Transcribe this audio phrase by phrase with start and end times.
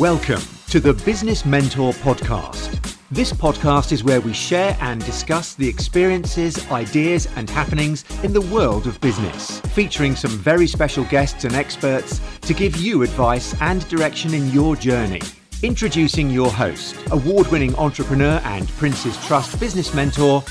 [0.00, 2.96] Welcome to the Business Mentor Podcast.
[3.10, 8.40] This podcast is where we share and discuss the experiences, ideas, and happenings in the
[8.40, 13.86] world of business, featuring some very special guests and experts to give you advice and
[13.90, 15.20] direction in your journey.
[15.62, 20.42] Introducing your host, award winning entrepreneur and Prince's Trust business mentor,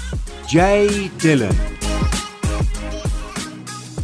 [0.47, 1.55] Jay Dillon.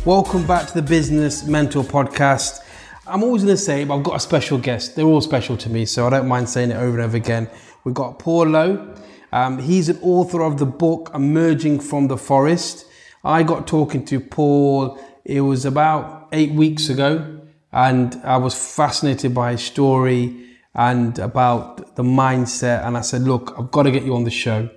[0.05, 2.64] Welcome back to the Business Mentor Podcast.
[3.08, 4.96] I'm always going to say, but I've got a special guest.
[4.96, 7.48] They're all special to me, so I don't mind saying it over and over again.
[7.84, 8.96] We've got Paul Lowe.
[9.32, 12.88] Um, he's an author of the book Emerging from the Forest.
[13.24, 19.36] I got talking to Paul, it was about eight weeks ago, and I was fascinated
[19.36, 22.87] by his story and about the mindset.
[22.87, 24.68] And I said, Look, I've got to get you on the show.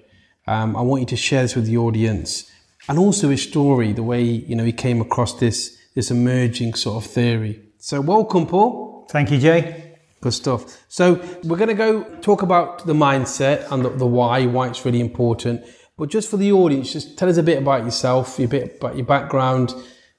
[0.47, 2.51] Um, I want you to share this with the audience.
[2.91, 7.02] And also his story, the way you know he came across this this emerging sort
[7.02, 7.68] of theory.
[7.88, 9.06] So, welcome, Paul.
[9.09, 9.95] Thank you, Jay.
[10.20, 10.84] Good stuff.
[10.88, 14.85] So, we're going to go talk about the mindset and the, the, why, why it's
[14.85, 15.65] really important.
[15.96, 18.96] But just for the audience, just tell us a bit about yourself, a bit about
[18.96, 19.73] your background.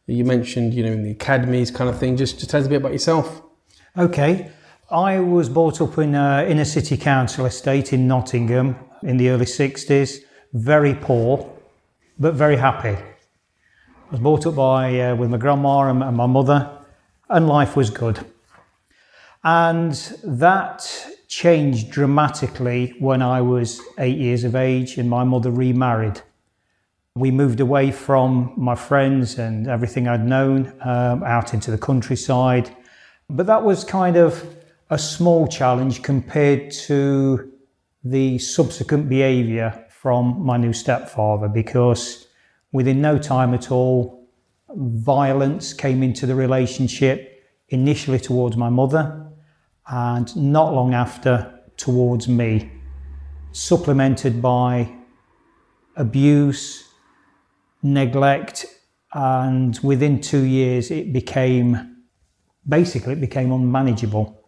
[0.07, 2.17] You mentioned, you know, in the academies kind of thing.
[2.17, 3.44] Just, just tell us a bit about yourself.
[3.95, 4.51] Okay.
[4.89, 9.29] I was brought up in, a, in a city council estate in Nottingham in the
[9.29, 10.22] early 60s.
[10.53, 11.55] Very poor,
[12.17, 12.97] but very happy.
[12.97, 16.77] I was brought up by, uh, with my grandma and, and my mother
[17.30, 18.25] and life was good.
[19.44, 26.22] And that changed dramatically when I was eight years of age and my mother remarried.
[27.16, 32.75] We moved away from my friends and everything I'd known um, out into the countryside.
[33.30, 34.44] But that was kind of
[34.89, 37.52] a small challenge compared to
[38.03, 42.27] the subsequent behaviour from my new stepfather because
[42.72, 44.19] within no time at all,
[44.75, 49.28] violence came into the relationship, initially towards my mother,
[49.88, 52.72] and not long after towards me,
[53.52, 54.94] supplemented by
[55.96, 56.88] abuse,
[57.81, 58.66] neglect,
[59.13, 61.97] and within two years it became
[62.68, 64.40] basically it became unmanageable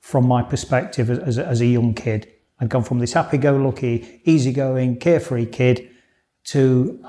[0.00, 2.26] from my perspective as, as a young kid.
[2.58, 5.88] I'd gone from this happy-go-lucky, easygoing, carefree kid
[6.44, 7.04] to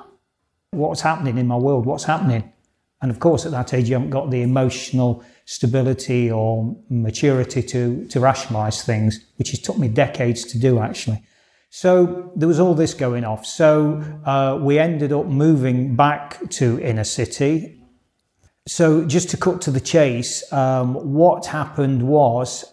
[0.71, 2.51] what's happening in my world, what's happening.
[3.01, 8.05] And of course, at that age, you haven't got the emotional stability or maturity to,
[8.07, 11.21] to rationalize things, which has took me decades to do actually.
[11.71, 13.45] So there was all this going off.
[13.45, 17.81] So uh, we ended up moving back to inner city.
[18.67, 22.65] So just to cut to the chase, um, what happened was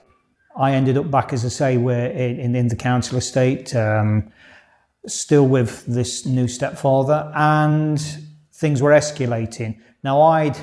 [0.56, 3.75] I ended up back, as I say, we're in, in the council estate.
[3.75, 4.30] Um,
[5.06, 8.00] still with this new stepfather, and
[8.53, 9.78] things were escalating.
[10.03, 10.56] Now, I'd,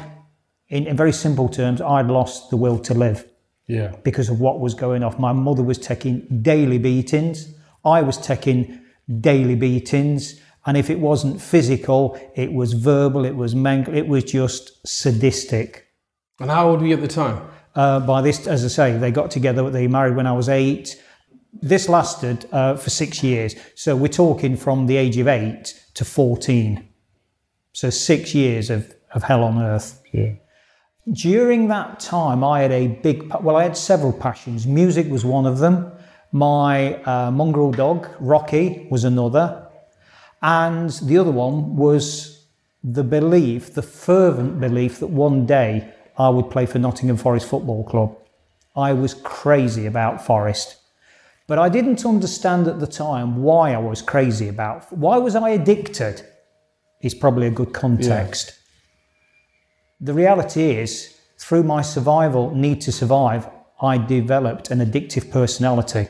[0.69, 3.29] in, in very simple terms, I'd lost the will to live.
[3.67, 3.95] Yeah.
[4.03, 5.17] Because of what was going off.
[5.17, 7.51] My mother was taking daily beatings.
[7.83, 8.79] I was taking
[9.21, 10.39] daily beatings.
[10.65, 15.87] And if it wasn't physical, it was verbal, it was mental, it was just sadistic.
[16.39, 17.47] And how old were you at the time?
[17.75, 21.01] Uh, by this, as I say, they got together, they married when I was eight.
[21.61, 23.55] This lasted uh, for six years.
[23.75, 26.87] So we're talking from the age of eight to 14.
[27.73, 30.01] So six years of, of hell on earth.
[30.11, 30.33] Yeah.
[31.11, 34.65] During that time, I had a big, well, I had several passions.
[34.65, 35.91] Music was one of them.
[36.31, 39.67] My uh, mongrel dog, Rocky, was another.
[40.41, 42.47] And the other one was
[42.83, 47.83] the belief, the fervent belief that one day I would play for Nottingham Forest Football
[47.83, 48.17] Club.
[48.75, 50.77] I was crazy about Forest.
[51.47, 54.91] But I didn't understand at the time why I was crazy about.
[54.91, 56.23] Why was I addicted?
[57.01, 58.47] Is probably a good context.
[58.47, 58.55] Yeah.
[60.07, 63.47] The reality is, through my survival need to survive,
[63.79, 66.07] I developed an addictive personality.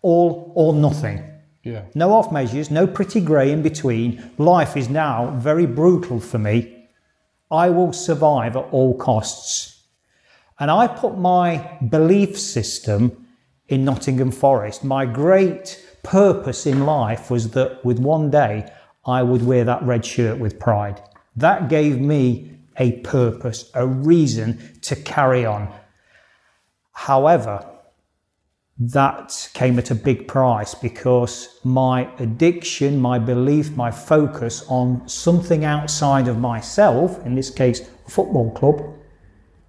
[0.00, 1.22] All or nothing.
[1.62, 1.84] Yeah.
[1.94, 4.30] No off measures, no pretty grey in between.
[4.38, 6.88] Life is now very brutal for me.
[7.50, 9.84] I will survive at all costs.
[10.58, 13.21] And I put my belief system
[13.68, 14.84] in Nottingham Forest.
[14.84, 18.70] My great purpose in life was that with one day
[19.04, 21.02] I would wear that red shirt with pride.
[21.36, 25.72] That gave me a purpose, a reason to carry on.
[26.92, 27.68] However,
[28.78, 35.64] that came at a big price because my addiction, my belief, my focus on something
[35.64, 38.82] outside of myself, in this case, a football club,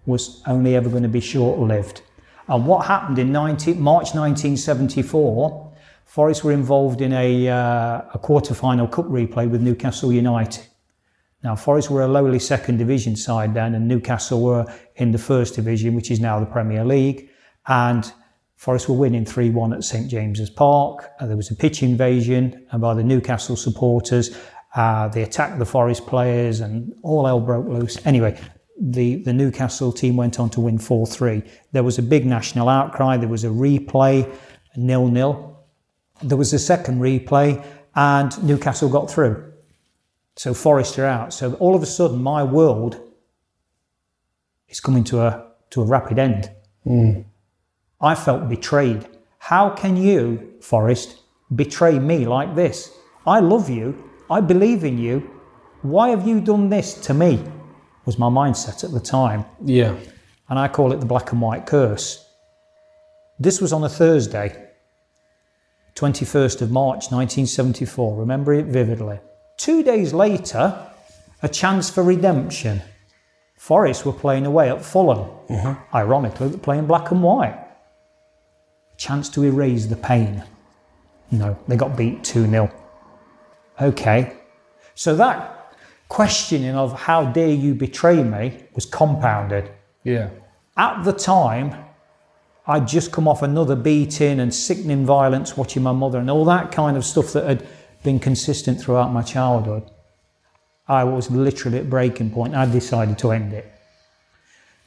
[0.05, 2.01] was only ever going to be short lived.
[2.47, 5.73] And what happened in 19, March 1974,
[6.05, 10.65] Forest were involved in a, uh, a quarter-final cup replay with Newcastle United.
[11.43, 15.55] Now, Forest were a lowly second division side then, and Newcastle were in the first
[15.55, 17.29] division, which is now the Premier League.
[17.67, 18.11] and
[18.55, 21.11] Forest were winning 3 1 at St James's Park.
[21.19, 24.37] And there was a pitch invasion and by the Newcastle supporters.
[24.73, 27.97] Uh, they attacked the Forest players and all hell broke loose.
[28.05, 28.39] Anyway,
[28.79, 31.43] the, the Newcastle team went on to win 4 3.
[31.71, 33.17] There was a big national outcry.
[33.17, 34.31] There was a replay,
[34.75, 35.59] nil nil.
[36.21, 37.63] There was a second replay,
[37.95, 39.51] and Newcastle got through.
[40.35, 41.33] So Forest are out.
[41.33, 42.99] So all of a sudden, my world
[44.67, 46.51] is coming to a, to a rapid end.
[46.85, 47.25] Mm.
[48.01, 49.07] I felt betrayed.
[49.37, 51.19] How can you, Forest,
[51.55, 52.91] betray me like this?
[53.25, 54.09] I love you.
[54.29, 55.29] I believe in you.
[55.81, 57.43] Why have you done this to me?
[58.05, 59.45] Was my mindset at the time.
[59.63, 59.95] Yeah.
[60.49, 62.27] And I call it the black and white curse.
[63.39, 64.69] This was on a Thursday,
[65.95, 68.15] 21st of March 1974.
[68.15, 69.19] Remember it vividly.
[69.57, 70.87] Two days later,
[71.41, 72.81] a chance for redemption.
[73.57, 75.29] Forest were playing away at Fulham.
[75.49, 75.75] Uh-huh.
[75.93, 77.63] Ironically, they're playing black and white
[78.97, 80.43] chance to erase the pain.
[81.31, 82.71] No, they got beat 2 0.
[83.81, 84.33] Okay,
[84.95, 85.62] so that
[86.13, 89.71] questioning of how dare you betray me was compounded.
[90.03, 90.29] Yeah.
[90.77, 91.73] At the time,
[92.67, 96.71] I'd just come off another beating and sickening violence watching my mother and all that
[96.71, 97.67] kind of stuff that had
[98.03, 99.89] been consistent throughout my childhood.
[100.87, 102.53] I was literally at breaking point.
[102.53, 103.73] I decided to end it.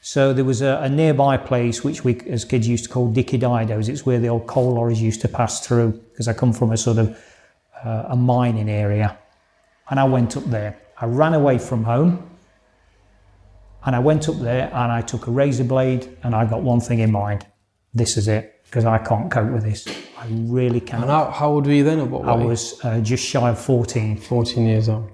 [0.01, 3.37] So there was a, a, nearby place which we, as kids, used to call Dicky
[3.37, 3.89] Dido's.
[3.89, 6.77] It's where the old coal lorries used to pass through because I come from a
[6.77, 7.19] sort of
[7.85, 9.19] uh, a mining area.
[9.91, 10.79] And I went up there.
[10.99, 12.29] I ran away from home
[13.85, 16.81] and I went up there and I took a razor blade and I got one
[16.81, 17.47] thing in mind.
[17.95, 19.87] This is it because I can't cope with this.
[20.19, 21.03] I really can't.
[21.03, 22.11] And how, how old were you then?
[22.11, 24.17] what I was uh, just shy of 14.
[24.17, 25.11] 14 years old.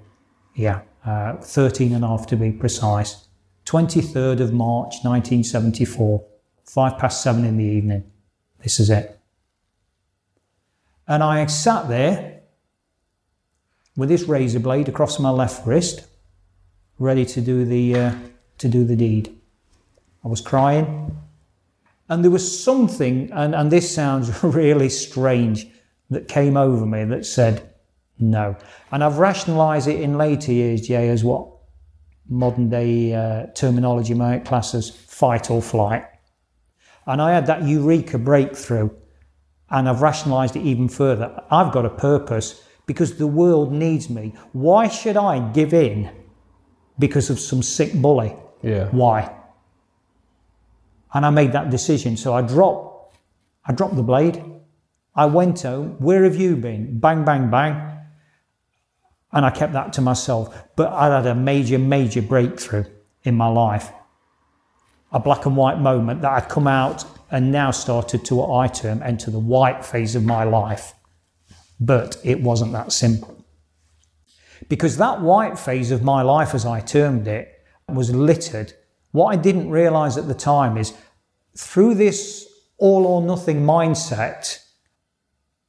[0.55, 3.27] Yeah, uh, 13 and a half to be precise.
[3.65, 6.25] 23rd of March 1974,
[6.65, 8.03] five past seven in the evening.
[8.61, 9.19] This is it.
[11.07, 12.32] And I sat there
[13.95, 16.07] with this razor blade across my left wrist,
[16.99, 18.15] ready to do the, uh,
[18.57, 19.35] to do the deed.
[20.23, 21.17] I was crying.
[22.09, 25.67] And there was something, and, and this sounds really strange,
[26.09, 27.69] that came over me that said,
[28.19, 28.55] no.
[28.91, 31.47] And I've rationalised it in later years, Jay, as what
[32.29, 36.05] modern day uh, terminology might class as fight or flight.
[37.05, 38.89] And I had that eureka breakthrough,
[39.69, 41.41] and I've rationalized it even further.
[41.51, 44.33] I've got a purpose because the world needs me.
[44.51, 46.09] Why should I give in
[46.99, 48.35] because of some sick bully?
[48.61, 48.87] Yeah.
[48.89, 49.33] Why?
[51.13, 52.17] And I made that decision.
[52.17, 53.17] So I dropped,
[53.65, 54.43] I dropped the blade.
[55.15, 55.95] I went home.
[55.99, 56.99] Where have you been?
[56.99, 57.99] Bang, bang, bang.
[59.31, 60.55] And I kept that to myself.
[60.75, 62.85] But I had a major, major breakthrough
[63.23, 63.91] in my life.
[65.11, 68.67] A black and white moment that I'd come out and now started to what I
[68.67, 70.93] term enter the white phase of my life.
[71.85, 73.43] But it wasn't that simple.
[74.69, 78.73] Because that white phase of my life, as I termed it, was littered.
[79.11, 80.93] What I didn't realize at the time is
[81.57, 82.47] through this
[82.77, 84.59] all or nothing mindset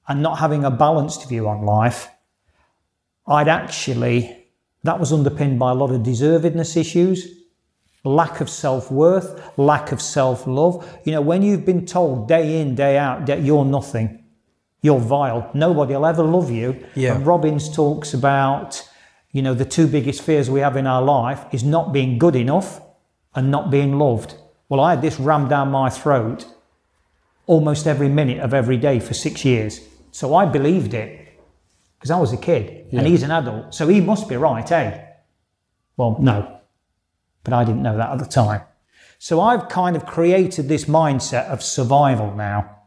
[0.07, 2.09] and not having a balanced view on life,
[3.27, 4.47] I'd actually,
[4.85, 7.27] that was underpinned by a lot of deservedness issues,
[8.05, 10.87] lack of self worth, lack of self love.
[11.05, 14.24] You know, when you've been told day in, day out that you're nothing,
[14.85, 16.85] you're vile, nobody will ever love you.
[16.95, 17.15] Yeah.
[17.15, 18.87] And Robbins talks about,
[19.33, 22.37] you know, the two biggest fears we have in our life is not being good
[22.37, 22.83] enough
[23.35, 24.35] and not being loved.
[24.69, 26.45] Well, I had this rammed down my throat
[27.47, 29.81] almost every minute of every day for six years.
[30.13, 31.33] So I believed it
[31.97, 32.99] because I was a kid yeah.
[32.99, 35.03] and he's an adult, so he must be right, eh?
[35.97, 36.61] Well, no.
[37.43, 38.61] But I didn't know that at the time.
[39.19, 42.84] So I've kind of created this mindset of survival now.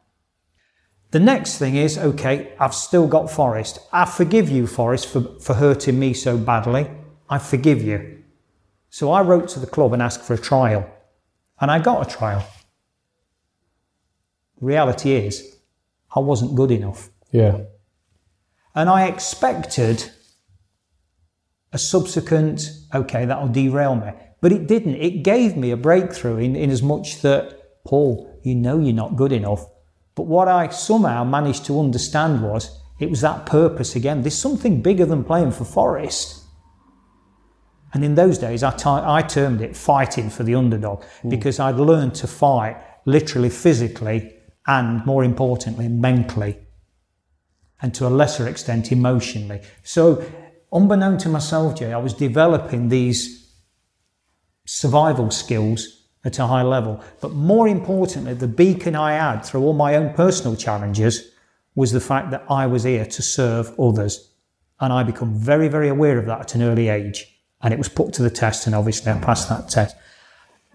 [1.12, 3.80] The next thing is okay, I've still got Forest.
[3.94, 6.90] I forgive you, Forest, for, for hurting me so badly.
[7.30, 8.24] I forgive you.
[8.90, 10.90] So I wrote to the club and asked for a trial.
[11.60, 12.46] And I got a trial.
[14.60, 15.58] Reality is,
[16.16, 17.10] I wasn't good enough.
[17.32, 17.62] Yeah.
[18.76, 20.12] And I expected
[21.72, 24.12] a subsequent, okay, that'll derail me.
[24.42, 24.96] But it didn't.
[24.96, 29.16] It gave me a breakthrough in, in as much that, Paul, you know you're not
[29.16, 29.66] good enough.
[30.18, 34.24] But what I somehow managed to understand was it was that purpose again.
[34.24, 36.44] There's something bigger than playing for Forest.
[37.94, 41.30] And in those days, I, t- I termed it fighting for the underdog mm.
[41.30, 44.34] because I'd learned to fight literally physically
[44.66, 46.58] and more importantly, mentally
[47.80, 49.62] and to a lesser extent emotionally.
[49.84, 50.26] So,
[50.74, 53.54] unbeknown to myself, Jay, I was developing these
[54.66, 57.04] survival skills at a high level.
[57.22, 61.32] But more importantly, the beacon I had through all my own personal challenges
[61.76, 64.32] was the fact that I was here to serve others.
[64.80, 67.40] And I become very, very aware of that at an early age.
[67.62, 69.96] And it was put to the test, and obviously I passed that test.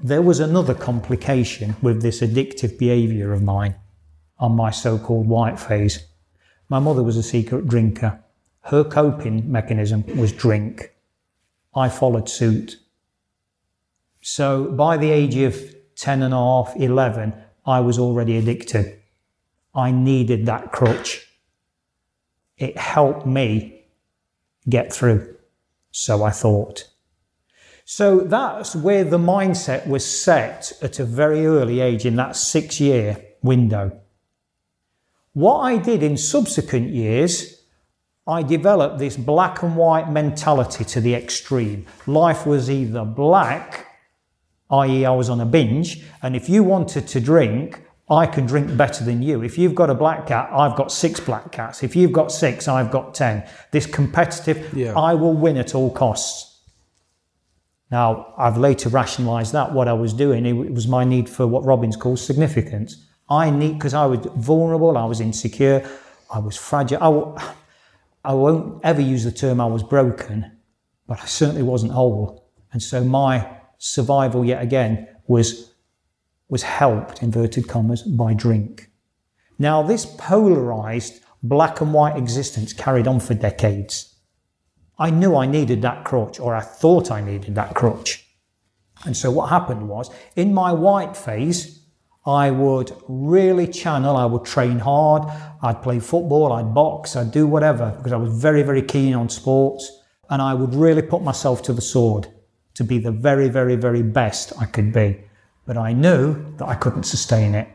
[0.02, 3.76] There was another complication with this addictive behaviour of mine
[4.38, 6.04] on my so called white phase.
[6.68, 8.18] My mother was a secret drinker.
[8.62, 10.92] Her coping mechanism was drink.
[11.74, 12.76] I followed suit.
[14.22, 17.34] So by the age of 10 and a half, 11,
[17.66, 19.00] I was already addicted.
[19.74, 21.26] I needed that crutch.
[22.56, 23.84] It helped me
[24.68, 25.36] get through.
[25.90, 26.88] So I thought.
[27.84, 32.80] So that's where the mindset was set at a very early age in that six
[32.80, 34.00] year window.
[35.32, 37.60] What I did in subsequent years,
[38.26, 41.86] I developed this black and white mentality to the extreme.
[42.06, 43.91] Life was either black
[44.72, 46.02] i.e., I was on a binge.
[46.22, 49.42] And if you wanted to drink, I can drink better than you.
[49.42, 51.82] If you've got a black cat, I've got six black cats.
[51.82, 53.44] If you've got six, I've got 10.
[53.70, 54.94] This competitive, Yeah.
[54.98, 56.60] I will win at all costs.
[57.90, 61.64] Now, I've later rationalized that what I was doing, it was my need for what
[61.64, 62.96] Robbins calls significance.
[63.28, 65.86] I need, because I was vulnerable, I was insecure,
[66.30, 66.98] I was fragile.
[66.98, 67.36] I, w-
[68.24, 70.50] I won't ever use the term I was broken,
[71.06, 72.48] but I certainly wasn't whole.
[72.72, 73.46] And so my
[73.84, 75.74] survival yet again was
[76.48, 78.88] was helped inverted commas by drink.
[79.58, 84.14] Now this polarized black and white existence carried on for decades.
[84.98, 88.24] I knew i needed that crutch or i thought i needed that crutch.
[89.04, 91.80] And so what happened was in my white phase
[92.24, 95.24] I would really channel, I would train hard,
[95.60, 99.28] I'd play football, I'd box, I'd do whatever because I was very, very keen on
[99.28, 99.90] sports
[100.30, 102.28] and I would really put myself to the sword
[102.74, 105.22] to be the very, very, very best I could be.
[105.66, 107.68] But I knew that I couldn't sustain it.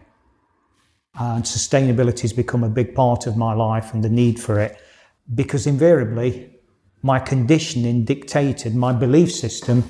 [1.19, 4.77] And sustainability has become a big part of my life and the need for it
[5.33, 6.57] because invariably
[7.01, 9.89] my conditioning dictated my belief system.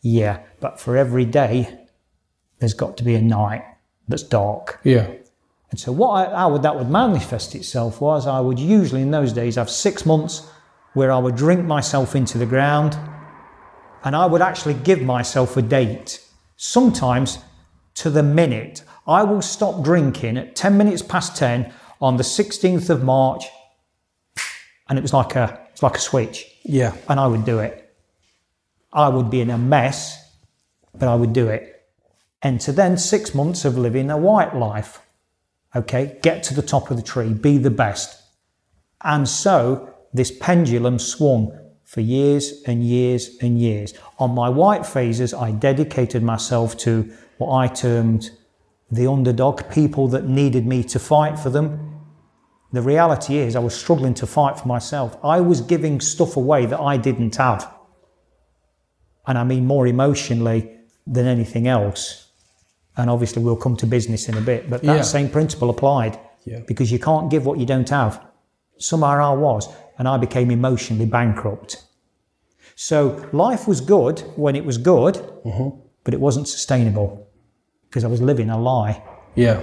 [0.00, 1.86] Yeah, but for every day,
[2.58, 3.64] there's got to be a night
[4.08, 4.80] that's dark.
[4.84, 5.10] Yeah.
[5.70, 9.10] And so, what I, how would that would manifest itself was I would usually in
[9.10, 10.48] those days have six months
[10.94, 12.98] where I would drink myself into the ground,
[14.04, 16.24] and I would actually give myself a date,
[16.56, 17.38] sometimes
[17.94, 18.82] to the minute.
[19.06, 23.44] I will stop drinking at 10 minutes past 10 on the 16th of March,
[24.88, 26.94] and it was like a it's like a switch, Yeah.
[27.08, 27.94] and I would do it.
[28.92, 30.18] I would be in a mess,
[30.94, 31.82] but I would do it.
[32.42, 35.00] Enter then six months of living a white life.
[35.76, 38.20] Okay, get to the top of the tree, be the best.
[39.02, 41.56] And so this pendulum swung
[41.90, 43.94] for years and years and years.
[44.20, 48.30] On my white phases, I dedicated myself to what I termed
[48.92, 52.00] the underdog, people that needed me to fight for them.
[52.72, 55.16] The reality is, I was struggling to fight for myself.
[55.24, 57.68] I was giving stuff away that I didn't have.
[59.26, 60.70] And I mean more emotionally
[61.08, 62.28] than anything else.
[62.96, 65.02] And obviously, we'll come to business in a bit, but that Yeah.
[65.02, 66.60] same principle applied Yeah.
[66.68, 68.20] because you can't give what you don't have.
[68.78, 69.68] Somehow I was,
[70.00, 71.84] and I became emotionally bankrupt.
[72.74, 75.22] So life was good when it was good,
[76.04, 77.28] but it wasn't sustainable
[77.86, 79.02] because I was living a lie.
[79.34, 79.62] Yeah.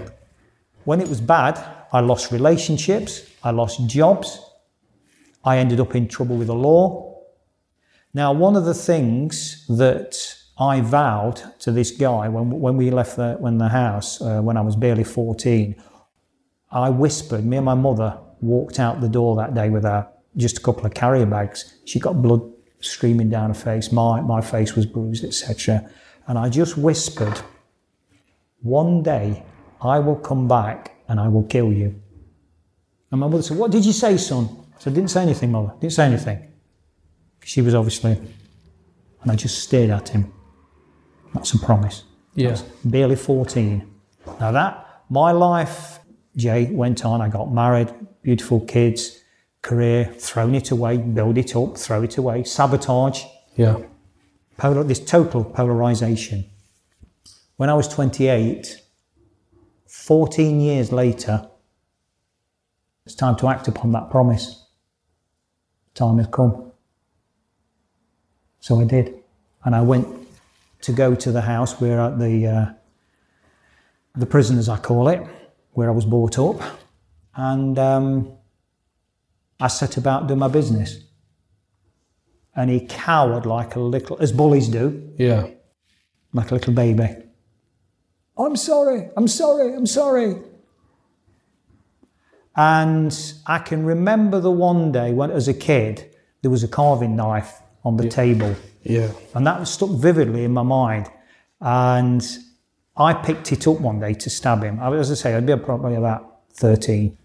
[0.84, 1.58] When it was bad,
[1.91, 4.39] I lost relationships, I lost jobs,
[5.44, 7.24] I ended up in trouble with the law.
[8.13, 13.15] Now, one of the things that I vowed to this guy when, when we left
[13.15, 15.75] the, when the house, uh, when I was barely 14,
[16.72, 20.60] I whispered, me and my mother walked out the door that day with our, just
[20.60, 21.79] a couple of carrier bags.
[21.86, 22.41] She got blood
[22.79, 25.89] streaming down her face, my, my face was bruised, etc.
[26.27, 27.41] And I just whispered,
[28.62, 29.44] one day
[29.82, 32.01] I will come back and I will kill you.
[33.12, 34.50] And my mother said, What did you say, son?
[34.75, 35.74] I said, I didn't say anything, mother.
[35.79, 36.51] Didn't say anything.
[37.44, 38.20] She was obviously,
[39.22, 40.32] and I just stared at him.
[41.34, 42.03] That's a promise.
[42.36, 42.58] Yeah.
[42.84, 43.89] Barely 14.
[44.39, 46.00] Now that, my life,
[46.36, 47.22] Jay, went on.
[47.22, 49.24] I got married, beautiful kids,
[49.67, 53.24] career, thrown it away, build it up, throw it away, sabotage,
[53.55, 53.77] Yeah.
[54.57, 56.45] polar, this total polarization.
[57.57, 58.81] When I was 28,
[59.86, 61.50] 14 years later,
[63.05, 64.65] it's time to act upon that promise.
[65.93, 66.71] Time has come.
[68.62, 69.13] So I did.
[69.65, 70.07] And I went
[70.81, 72.65] to go to the house where uh, the, uh,
[74.15, 75.21] the prison, as I call it,
[75.74, 76.62] where I was brought up.
[77.36, 78.31] And um,
[79.59, 80.99] I set about doing my business.
[82.55, 85.47] And he cowered like a little, as bullies do, Yeah.
[86.33, 87.15] like a little baby.
[88.35, 90.35] Oh, I'm sorry, I'm sorry, I'm sorry.
[92.55, 96.09] And I can remember the one day when, as a kid,
[96.41, 98.55] there was a carving knife on the table.
[98.83, 99.11] Yeah.
[99.35, 101.07] And that was stuck vividly in my mind.
[101.61, 102.25] And
[102.95, 104.79] I picked it up one day to stab him.
[104.79, 107.16] As I say, I'd be probably about 13.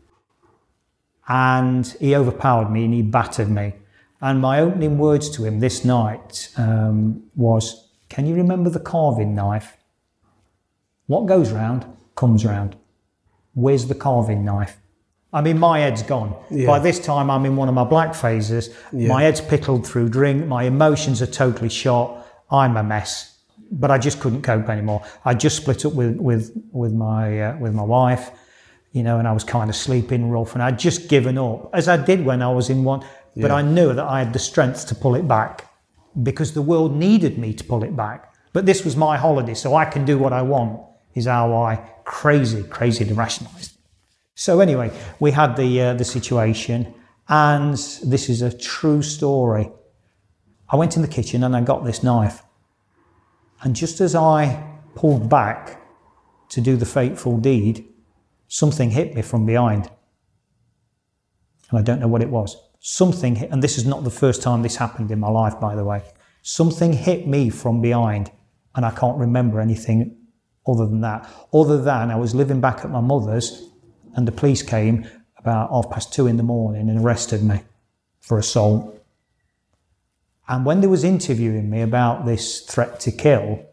[1.29, 3.75] And he overpowered me and he battered me.
[4.21, 9.35] And my opening words to him this night um, was, Can you remember the carving
[9.35, 9.77] knife?
[11.07, 12.77] What goes round comes round.
[13.55, 14.79] Where's the carving knife?
[15.33, 16.37] I mean, my head's gone.
[16.51, 16.67] Yeah.
[16.67, 18.75] By this time, I'm in one of my black phases.
[18.93, 20.47] My head's pickled through drink.
[20.47, 22.27] My emotions are totally shot.
[22.51, 23.39] I'm a mess.
[23.71, 25.03] But I just couldn't cope anymore.
[25.25, 28.31] I just split up with with with my uh, with my wife,
[28.93, 31.89] you know, and I was kind of sleeping rough, and I'd just given up, as
[31.89, 33.01] I did when I was in one.
[33.35, 33.57] But Yeah.
[33.57, 35.71] I knew that I had the strength to pull it back,
[36.23, 38.35] because the world needed me to pull it back.
[38.53, 40.81] But this was my holiday, so I can do what I want.
[41.15, 43.77] Is how I crazy, crazy to rationalize.
[44.35, 46.95] So anyway, we had the uh, the situation,
[47.29, 49.71] and this is a true story.
[50.71, 52.43] I went in the kitchen and I got this knife,
[53.63, 55.83] and just as I pulled back
[56.49, 57.85] to do the fateful deed,
[58.53, 59.91] something hit me from behind,
[61.71, 62.55] and I don't know what it was.
[62.81, 65.75] Something hit, and this is not the first time this happened in my life, by
[65.75, 66.03] the way.
[66.43, 68.31] Something hit me from behind,
[68.75, 70.19] and I can't remember anything
[70.67, 71.27] other than that.
[71.55, 73.71] Other than I was living back at my mother's,
[74.17, 77.63] and the police came about half past two in the morning and arrested me
[78.21, 78.95] for assault.
[80.47, 83.65] And when they was interviewing me about this threat to kill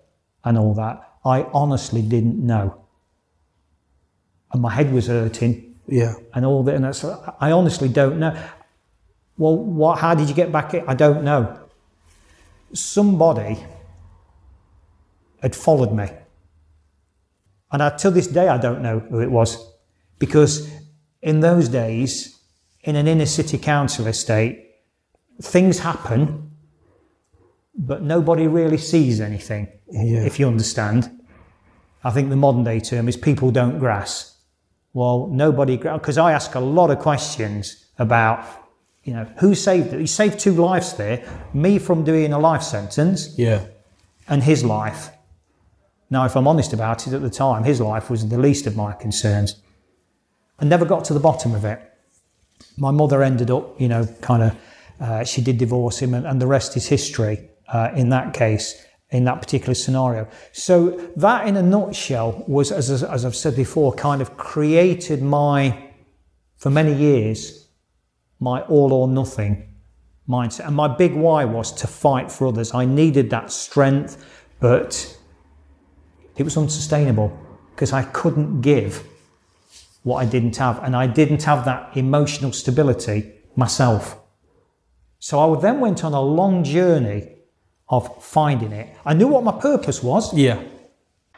[0.45, 2.85] and all that, I honestly didn't know.
[4.51, 6.13] And my head was hurting Yeah.
[6.33, 6.75] and all that.
[6.75, 8.35] And that's, I honestly don't know.
[9.37, 10.73] Well, what, how did you get back?
[10.73, 10.83] in?
[10.87, 11.57] I don't know.
[12.73, 13.57] Somebody
[15.41, 16.09] had followed me.
[17.71, 19.71] And I, to this day, I don't know who it was.
[20.17, 20.69] Because
[21.21, 22.39] in those days,
[22.83, 24.65] in an inner city council estate,
[25.41, 26.51] things happen,
[27.77, 30.25] but nobody really sees anything, Yeah.
[30.25, 31.09] if you understand.
[32.03, 34.35] I think the modern day term is people don't grass.
[34.93, 38.43] Well, nobody, because I ask a lot of questions about,
[39.03, 39.99] you know, who saved it?
[39.99, 41.23] He saved two lives there,
[41.53, 43.65] me from doing a life sentence Yeah.
[44.27, 45.11] and his life.
[46.09, 48.75] Now, if I'm honest about it at the time, his life was the least of
[48.75, 49.61] my concerns.
[50.59, 51.79] I never got to the bottom of it.
[52.77, 54.55] My mother ended up, you know, kind of,
[54.99, 58.83] uh, she did divorce him, and, and the rest is history uh, in that case,
[59.11, 60.27] in that particular scenario.
[60.51, 65.91] So, that in a nutshell was, as, as, I've said before, kind of created my,
[66.57, 67.67] for many years,
[68.39, 69.69] my all or nothing
[70.27, 70.67] mindset.
[70.67, 72.73] And my big why was to fight for others.
[72.73, 74.23] I needed that strength,
[74.59, 75.17] but
[76.37, 77.37] it was unsustainable
[77.71, 79.03] because I couldn't give
[80.03, 80.83] what I didn't have.
[80.83, 84.17] And I didn't have that emotional stability myself.
[85.17, 87.38] So I then went on a long journey
[87.89, 88.87] of finding it.
[89.05, 90.59] I knew what my purpose was Yeah.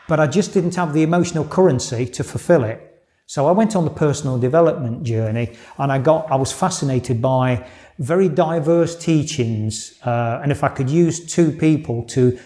[0.08, 2.80] but I just didn't have the emotional currency to fulfill it.
[3.28, 7.66] So I went on the personal development journey, and I got I was fascinated by
[7.98, 9.94] very diverse teachings.
[10.06, 12.38] Uh, and if I could use two people to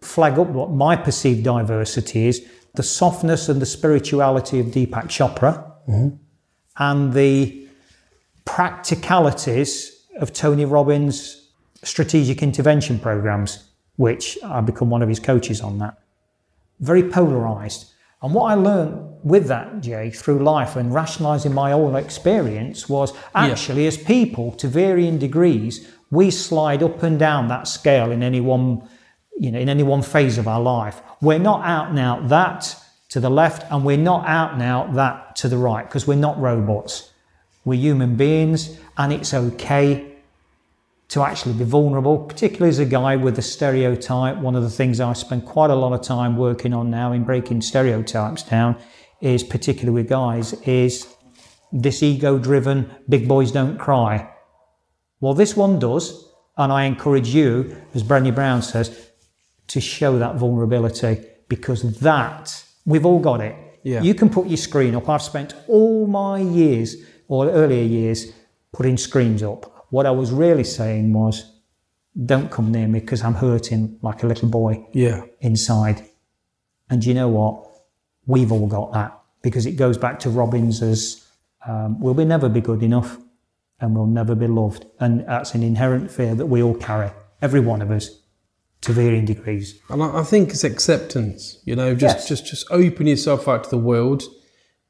[0.00, 2.42] flag up what my perceived diversity is,
[2.76, 5.52] the softness and the spirituality of Deepak Chopra,
[6.78, 7.68] and the
[8.46, 11.41] practicalities of Tony Robbins'
[11.82, 15.98] strategic intervention programs, which I've become one of his coaches on that
[16.82, 17.90] very polarized.
[18.20, 23.14] And what I learned with that, Jay, through life and rationalizing my own experience was
[23.34, 28.40] actually, as people to varying degrees, we slide up and down that scale in any
[28.40, 28.86] one,
[29.38, 31.00] you know, in any one phase of our life.
[31.20, 32.76] We're not out now that
[33.08, 36.38] to the left, and we're not out now that to the right, because we're not
[36.40, 37.10] robots.
[37.64, 40.11] We're human beings, and it's okay
[41.12, 44.38] to actually be vulnerable, particularly as a guy with a stereotype.
[44.38, 47.22] One of the things I spend quite a lot of time working on now in
[47.24, 48.78] breaking stereotypes down
[49.20, 51.14] is particularly with guys is
[51.70, 54.26] this ego driven big boys don't cry.
[55.20, 59.10] Well, this one does, and I encourage you, as Brené Brown says,
[59.66, 63.54] to show that vulnerability because that we've all got it.
[63.82, 64.00] Yeah.
[64.00, 65.10] You can put your screen up.
[65.10, 66.96] I've spent all my years
[67.28, 68.32] or earlier years
[68.72, 69.71] putting screens up.
[69.92, 71.36] What I was really saying was,
[72.32, 75.20] don't come near me because I'm hurting like a little boy Yeah.
[75.40, 75.98] inside.
[76.88, 77.54] And you know what?
[78.26, 79.10] We've all got that
[79.42, 81.02] because it goes back to Robbins's
[81.68, 83.18] um, will we never be good enough
[83.80, 84.86] and we'll never be loved.
[84.98, 87.10] And that's an inherent fear that we all carry,
[87.42, 88.06] every one of us.
[88.82, 89.78] to varying degrees.
[89.90, 91.58] And I, think it's acceptance.
[91.64, 92.28] You know, just Yes.
[92.28, 94.22] just just open yourself out to the world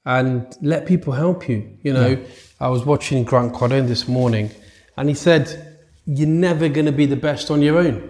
[0.06, 1.58] and let people help you.
[1.82, 2.10] You know,
[2.58, 4.50] I was watching Grant Cardone this morning,
[4.96, 5.76] and he said,
[6.06, 8.08] "You're never going to be the best on your own.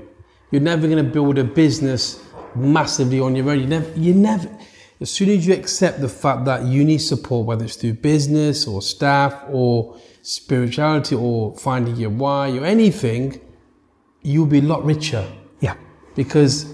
[0.50, 2.22] You're never going to build a business
[2.54, 3.60] massively on your own.
[3.60, 3.98] You never.
[3.98, 4.48] You never."
[5.00, 8.68] As soon as you accept the fact that you need support, whether it's through business
[8.68, 13.40] or staff or spirituality or finding your why or anything,
[14.22, 15.26] you'll be a lot richer
[15.60, 15.74] Yeah.
[16.14, 16.66] because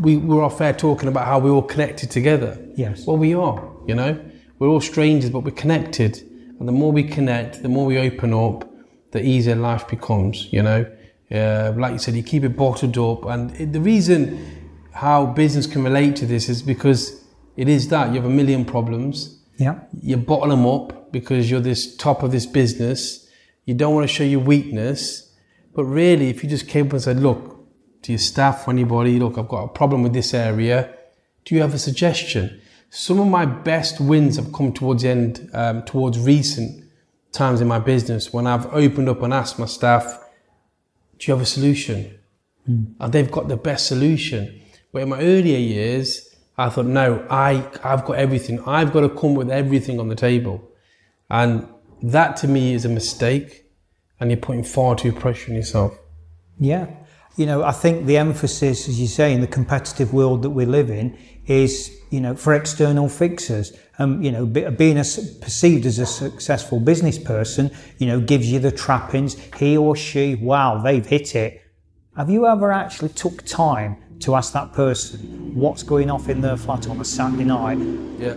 [0.00, 2.58] we we're off air talking about how we're all connected together.
[2.74, 3.06] Yes.
[3.06, 3.62] Well, we are.
[3.86, 4.18] You know,
[4.58, 6.22] we're all strangers, but we're connected.
[6.58, 8.64] And the more we connect, the more we open up,
[9.14, 10.52] the easier life becomes.
[10.52, 10.86] You know,
[11.32, 14.20] uh, like you said, you keep it bottled up, and it, the reason
[14.92, 17.24] how business can relate to this is because
[17.56, 19.76] it is that you have a million problems Yeah.
[20.02, 23.28] you bottle them up because you're this top of this business.
[23.64, 25.32] You don't want to show your weakness,
[25.74, 27.42] but really, if you just came up and said, "Look,"
[28.02, 30.88] to your staff or anybody, "Look, I've got a problem with this area.
[31.44, 35.48] Do you have a suggestion?" Some of my best wins have come towards the end,
[35.52, 36.83] um, towards recent
[37.34, 40.04] times in my business when I've opened up and asked my staff,
[41.18, 41.98] "Do you have a solution?"
[42.66, 42.84] Hmm.
[42.98, 44.60] and they've got the best solution.
[44.92, 48.60] But in my earlier years, I thought, no, I, I've got everything.
[48.66, 50.70] I've got to come with everything on the table.
[51.28, 51.68] And
[52.02, 53.66] that to me is a mistake.
[54.20, 55.98] And you're putting far too pressure on yourself.
[56.58, 56.86] Yeah.
[57.36, 60.66] You know, I think the emphasis, as you say, in the competitive world that we
[60.66, 63.72] live in is, you know, for external fixers.
[63.98, 65.04] Um, you know, be, being a,
[65.40, 69.36] perceived as a successful business person, you know, gives you the trappings.
[69.56, 71.62] He or she, wow, they've hit it.
[72.16, 76.56] Have you ever actually took time to ask that person what's going off in their
[76.56, 77.78] flat on a Saturday night?
[78.18, 78.36] Yeah.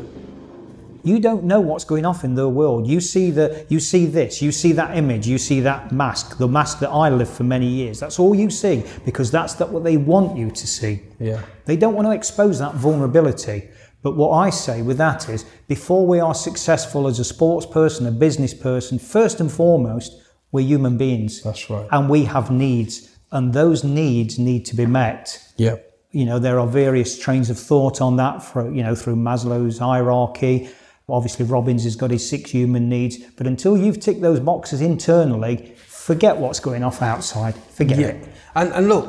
[1.08, 2.86] You don't know what's going off in the world.
[2.86, 6.48] You see the, you see this, you see that image, you see that mask, the
[6.48, 8.00] mask that I lived for many years.
[8.02, 11.02] That's all you see because that's that what they want you to see.
[11.20, 11.42] Yeah.
[11.66, 13.70] They don't want to expose that vulnerability.
[14.04, 18.06] But what I say with that is, before we are successful as a sports person,
[18.06, 20.14] a business person, first and foremost,
[20.52, 21.42] we're human beings.
[21.42, 21.88] That's right.
[21.92, 25.76] And we have needs, and those needs need to be met Yeah.
[26.12, 29.78] you know there are various trains of thought on that for you know through maslow's
[29.80, 30.70] hierarchy
[31.10, 35.74] obviously robbins has got his six human needs but until you've ticked those boxes internally
[35.88, 38.08] forget what's going off outside forget Yeah.
[38.08, 39.06] it And, and look,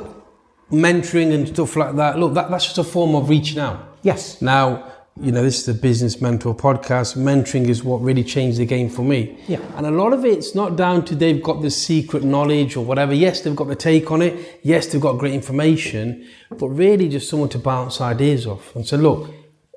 [0.70, 3.98] mentoring and stuff like that, look, that, that's just a form of reaching out.
[4.02, 7.16] yes Now, you know, this is the Business Mentor podcast.
[7.16, 9.36] Mentoring is what really changed the game for me.
[9.48, 9.58] Yeah.
[9.76, 13.12] And a lot of it's not down to they've got the secret knowledge or whatever.
[13.14, 14.60] Yes, they've got the take on it.
[14.62, 16.24] Yes, they've got great information,
[16.56, 19.28] but really just someone to bounce ideas off and say, look,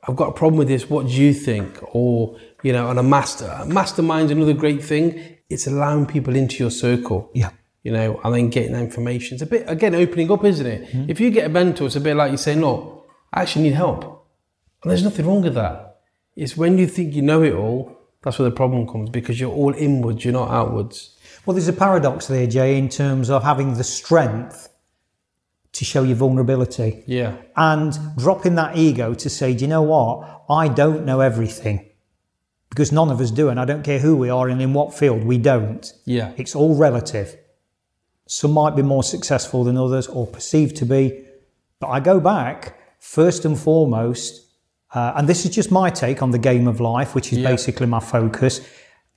[0.07, 0.89] I've got a problem with this.
[0.89, 1.77] What do you think?
[1.95, 5.37] Or, you know, on a master, A mastermind's another great thing.
[5.49, 7.51] It's allowing people into your circle yeah
[7.83, 9.35] you know, and then getting that information.
[9.35, 10.87] It's a bit, again, opening up, isn't it?
[10.89, 11.09] Mm-hmm.
[11.09, 13.73] If you get a mentor, it's a bit like you say, no, I actually need
[13.73, 14.03] help.
[14.83, 15.99] And there's nothing wrong with that.
[16.35, 19.51] It's when you think you know it all, that's where the problem comes because you're
[19.51, 21.17] all inwards, you're not outwards.
[21.45, 24.69] well there's a paradox there jay in terms of having the strength
[25.73, 27.34] to show your vulnerability Yeah.
[27.55, 30.43] and dropping that ego to say, do you know what?
[30.49, 31.88] I don't know everything.
[32.69, 34.93] Because none of us do, and I don't care who we are and in what
[34.93, 35.91] field, we don't.
[36.05, 36.31] Yeah.
[36.38, 37.38] It's all relative.
[38.27, 41.25] Some might be more successful than others or perceived to be.
[41.79, 44.47] But I go back, first and foremost,
[44.93, 47.49] uh, and this is just my take on the game of life, which is Yeah.
[47.49, 48.62] basically my focus.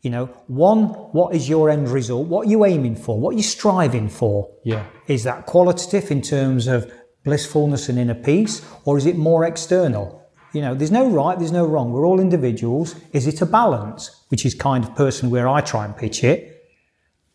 [0.04, 2.28] You know, one, what is your end result?
[2.28, 3.18] What are you aiming for?
[3.18, 4.54] What are you striving for?
[4.62, 4.84] Yeah.
[5.06, 6.92] Is that qualitative in terms of
[7.24, 10.22] blissfulness and inner peace, or is it more external?
[10.52, 11.90] You know, there's no right, there's no wrong.
[11.90, 12.96] We're all individuals.
[13.14, 16.62] Is it a balance, which is kind of personally where I try and pitch it?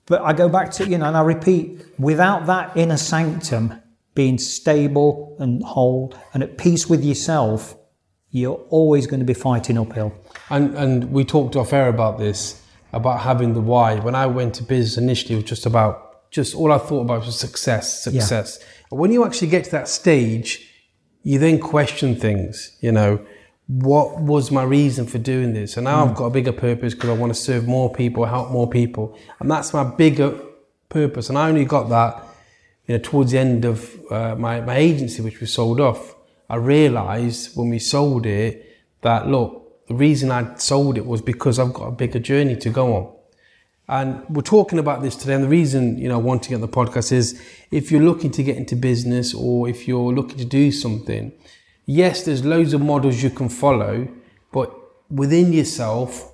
[0.06, 3.82] But I go back to, you know, and I repeat, without that inner sanctum
[4.14, 7.76] being stable and whole and at peace with yourself,
[8.30, 10.14] you're always going to be fighting uphill.
[10.50, 12.62] And, and we talked off air about this,
[12.94, 14.00] about having the why.
[14.00, 17.26] When I went to business initially, it was just about, just all I thought about
[17.26, 18.60] was success, success.
[18.92, 20.68] And when you actually get to that stage,
[21.24, 23.26] you then question things, you know,
[23.68, 25.78] what was my reason for doing this?
[25.78, 28.50] And now I've got a bigger purpose because I want to serve more people, help
[28.50, 29.16] more people.
[29.40, 30.40] And that's my bigger
[30.90, 31.30] purpose.
[31.30, 32.24] And I only got that,
[32.88, 36.16] you know, towards the end of uh, my, my agency, which we sold off.
[36.50, 38.66] I realized when we sold it
[39.02, 42.70] that, look, the reason I sold it was because I've got a bigger journey to
[42.70, 43.16] go on.
[43.88, 45.34] And we're talking about this today.
[45.34, 48.04] And the reason, you know, I want to get on the podcast is if you're
[48.04, 51.32] looking to get into business or if you're looking to do something,
[51.88, 54.08] yes, there's loads of models you can follow,
[54.52, 54.72] but
[55.10, 56.34] within yourself,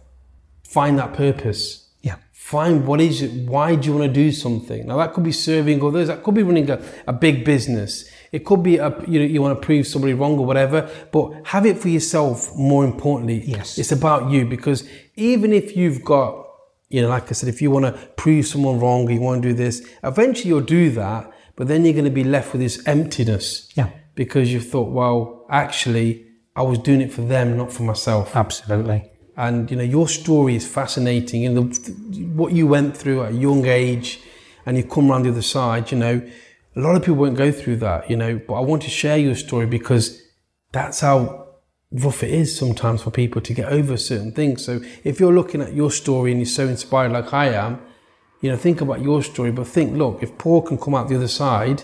[0.68, 1.88] find that purpose.
[2.02, 2.18] Yeah.
[2.34, 4.86] Find what is it, why do you want to do something?
[4.86, 8.04] Now, that could be serving others, that could be running a, a big business.
[8.36, 11.32] It could be a, you know, you want to prove somebody wrong or whatever, but
[11.45, 13.41] have it for yourself more importantly.
[13.45, 13.78] Yes.
[13.78, 16.45] It's about you because even if you've got,
[16.89, 19.48] you know, like I said, if you want to prove someone wrong, you want to
[19.48, 22.86] do this, eventually you'll do that, but then you're going to be left with this
[22.86, 23.71] emptiness.
[23.74, 23.89] Yeah.
[24.15, 28.36] Because you've thought, well, actually, I was doing it for them, not for myself.
[28.36, 29.10] Absolutely.
[29.38, 31.45] And you know, your story is fascinating.
[31.45, 31.91] And the,
[32.36, 34.19] what you went through at a young age,
[34.65, 35.91] and you come around the other side.
[35.91, 36.30] You know,
[36.76, 38.10] a lot of people won't go through that.
[38.10, 40.22] You know, but I want to share your story because
[40.72, 41.46] that's how
[41.92, 44.66] rough it is sometimes for people to get over certain things.
[44.66, 47.80] So if you're looking at your story and you're so inspired like I am,
[48.42, 51.16] you know, think about your story, but think, look, if Paul can come out the
[51.16, 51.84] other side,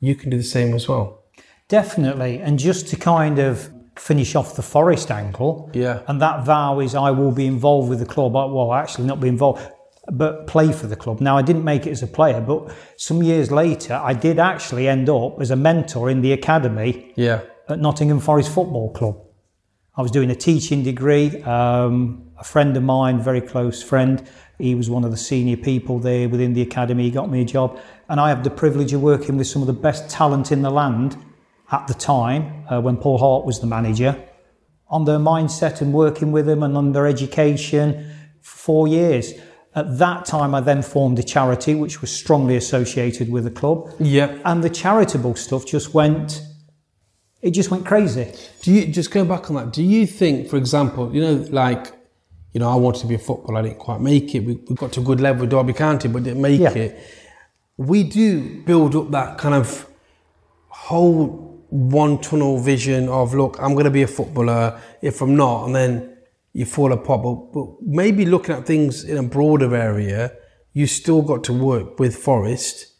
[0.00, 1.22] you can do the same as well.
[1.68, 2.38] Definitely.
[2.40, 6.00] And just to kind of finish off the Forest angle, Yeah.
[6.06, 8.34] and that vow is I will be involved with the club.
[8.34, 9.66] Well, actually, not be involved,
[10.12, 11.20] but play for the club.
[11.20, 14.88] Now, I didn't make it as a player, but some years later, I did actually
[14.88, 17.40] end up as a mentor in the academy Yeah.
[17.68, 19.16] at Nottingham Forest Football Club.
[19.96, 21.42] I was doing a teaching degree.
[21.42, 24.22] Um, a friend of mine, very close friend,
[24.58, 27.04] he was one of the senior people there within the academy.
[27.04, 29.66] He got me a job, and I had the privilege of working with some of
[29.66, 31.16] the best talent in the land
[31.72, 34.16] at the time uh, when Paul Hart was the manager
[34.88, 38.08] on their mindset and working with them and on their education
[38.40, 39.32] for four years.
[39.76, 43.92] At that time, I then formed a charity which was strongly associated with the club,
[44.00, 44.38] Yeah.
[44.46, 46.42] and the charitable stuff just went.
[47.42, 48.32] It just went crazy.
[48.62, 49.72] Do you just go back on that?
[49.74, 51.92] Do you think, for example, you know, like,
[52.54, 54.40] you know, I wanted to be a footballer, I didn't quite make it.
[54.40, 56.70] We, we got to a good level with Derby County, but didn't make Yeah.
[56.70, 56.98] it.
[57.76, 59.86] We do build up that kind of
[60.68, 64.80] whole one tunnel vision of, look, I'm going to be a footballer.
[65.02, 66.15] If I'm not, and then
[66.56, 67.22] you fall apart.
[67.22, 70.32] But, but maybe looking at things in a broader area,
[70.72, 72.94] you still got to work with Forest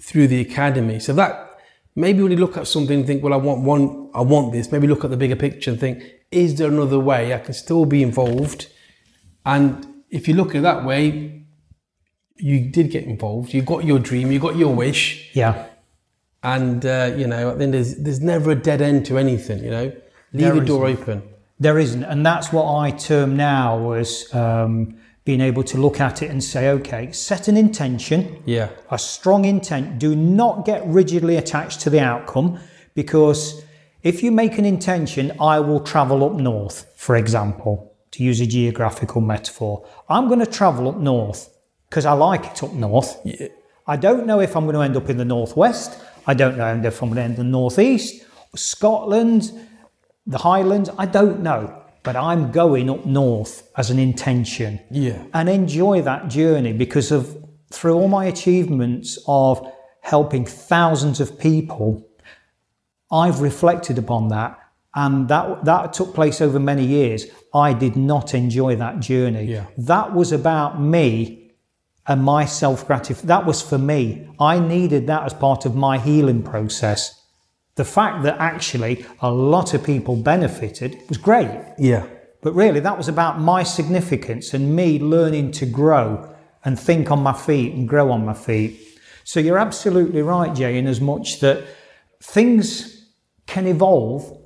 [0.00, 0.98] through the academy.
[0.98, 1.58] So that
[1.94, 4.72] maybe when you look at something and think, well, I want one, I want this.
[4.72, 7.84] Maybe look at the bigger picture and think, is there another way I can still
[7.84, 8.68] be involved?
[9.44, 11.44] And if you look at it that way,
[12.38, 13.52] you did get involved.
[13.52, 14.32] You got your dream.
[14.32, 15.30] You got your wish.
[15.34, 15.66] Yeah.
[16.42, 19.62] And uh, you know, I think there's there's never a dead end to anything.
[19.62, 19.84] You know,
[20.32, 21.31] leave There the door open.
[21.62, 26.20] There isn't, and that's what I term now as um, being able to look at
[26.22, 30.00] it and say, okay, set an intention, Yeah, a strong intent.
[30.00, 32.58] Do not get rigidly attached to the outcome,
[32.94, 33.62] because
[34.02, 37.74] if you make an intention, I will travel up north, for example,
[38.10, 39.86] to use a geographical metaphor.
[40.08, 41.48] I'm going to travel up north
[41.88, 43.10] because I like it up north.
[43.86, 45.90] I don't know if I'm going to end up in the northwest.
[46.26, 48.24] I don't know if I'm going to end up in the northeast,
[48.56, 49.52] Scotland,
[50.26, 50.90] the Highlands.
[50.98, 56.28] I don't know, but I'm going up north as an intention yeah, and enjoy that
[56.28, 59.66] journey because of through all my achievements of
[60.02, 62.06] helping thousands of people,
[63.10, 64.58] I've reflected upon that.
[64.94, 67.26] And that, that took place over many years.
[67.54, 69.44] I did not enjoy that journey.
[69.44, 69.66] Yeah.
[69.78, 71.52] That was about me
[72.06, 73.28] and my self gratification.
[73.28, 74.28] That was for me.
[74.38, 77.21] I needed that as part of my healing process.
[77.74, 81.50] The fact that actually a lot of people benefited was great.
[81.78, 82.06] yeah,
[82.42, 87.22] But really, that was about my significance and me learning to grow and think on
[87.22, 88.78] my feet and grow on my feet.
[89.24, 91.64] So you're absolutely right, Jay, in as much that
[92.20, 93.06] things
[93.46, 94.38] can evolve,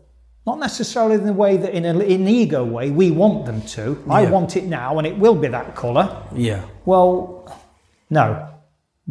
[0.47, 4.03] not necessarily in the way that in an in ego way we want them to.
[4.09, 6.23] I want it now and it will be that colour.
[6.33, 7.51] yeah, Well,
[8.09, 8.49] no,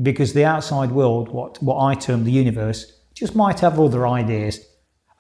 [0.02, 4.60] because the outside world, what, what I term the universe, just might have other ideas.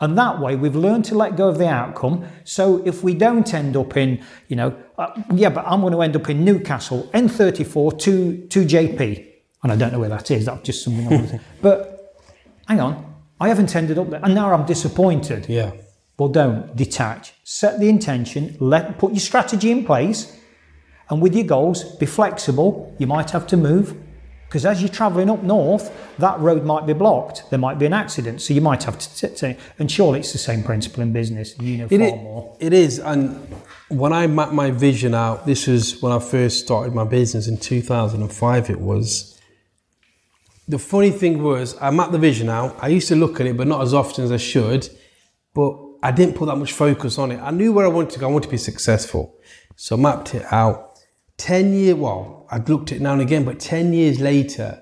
[0.01, 2.25] And that way, we've learned to let go of the outcome.
[2.43, 6.01] So if we don't end up in, you know, uh, yeah, but I'm going to
[6.01, 9.31] end up in Newcastle, N34 to, to JP.
[9.63, 10.45] And I don't know where that is.
[10.45, 11.41] That's just something I want to think.
[11.62, 12.13] But
[12.67, 14.19] hang on, I haven't ended up there.
[14.21, 15.47] And now I'm disappointed.
[15.47, 15.71] yeah,
[16.19, 17.34] Well, don't detach.
[17.45, 18.58] Set the intention.
[18.60, 20.38] Let put your strategy in place,
[21.10, 22.93] and with your goals, be flexible.
[22.99, 23.95] You might have to move
[24.47, 27.49] because as you're travelling up north, that road might be blocked.
[27.49, 29.27] There might be an accident, so you might have to.
[29.36, 31.58] T- and surely it's the same principle in business.
[31.60, 32.58] You know far It is, more.
[32.60, 33.55] it is, and
[33.89, 37.58] when I mapped my vision out, this was when I first started my business in
[37.58, 38.69] 2005.
[38.69, 39.39] It was.
[40.67, 42.75] The funny thing was, I mapped the vision out.
[42.81, 44.89] I used to look at it, but not as often as I should.
[45.53, 47.39] But I didn't put that much focus on it.
[47.39, 48.27] I knew where I wanted to go.
[48.27, 49.36] I wanted to be successful,
[49.75, 50.85] so I mapped it out.
[51.38, 54.82] Ten year, well, I'd looked at it now and again, but ten years later,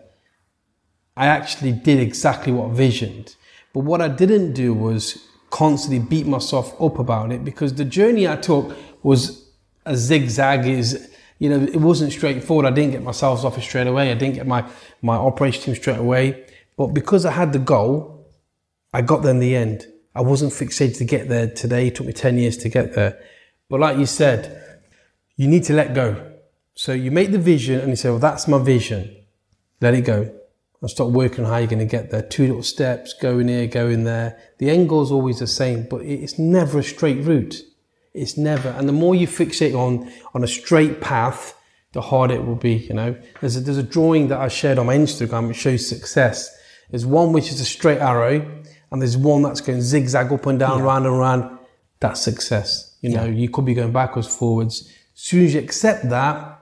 [1.16, 3.36] I actually did exactly what I visioned.
[3.74, 8.28] But what I didn't do was constantly beat myself up about it because the journey
[8.28, 9.48] I took was
[9.86, 12.66] a zigzag is you know it wasn't straightforward.
[12.66, 14.12] I didn't get my sales office straight away.
[14.12, 14.66] I didn't get my
[15.02, 16.46] my operation team straight away.
[16.78, 18.28] But because I had the goal,
[18.94, 19.86] I got there in the end.
[20.16, 21.88] I wasn't fixated to get there today.
[21.88, 23.20] It took me 10 years to get there.
[23.70, 24.82] But like you said,
[25.36, 26.33] you need to let go.
[26.76, 29.16] So you make the vision and you say, well, that's my vision.
[29.82, 30.34] Let it go
[30.82, 32.22] and start working on how you're going to get there.
[32.22, 34.40] Two little steps, going here, going there.
[34.58, 37.62] The end goal is always the same, but it's never a straight route.
[38.14, 38.70] It's never.
[38.70, 41.58] And the more you fixate on, on a straight path,
[41.94, 43.16] the harder it will be, you know.
[43.40, 46.56] There's a, there's a drawing that I shared on my Instagram which shows success.
[46.90, 48.46] There's one which is a straight arrow,
[48.92, 50.86] and there's one that's going zigzag up and down, yeah.
[50.86, 51.60] round and round.
[52.00, 52.98] That's success.
[53.02, 53.32] You know, yeah.
[53.32, 54.92] you could be going backwards, forwards.
[55.16, 56.60] As soon as you accept that,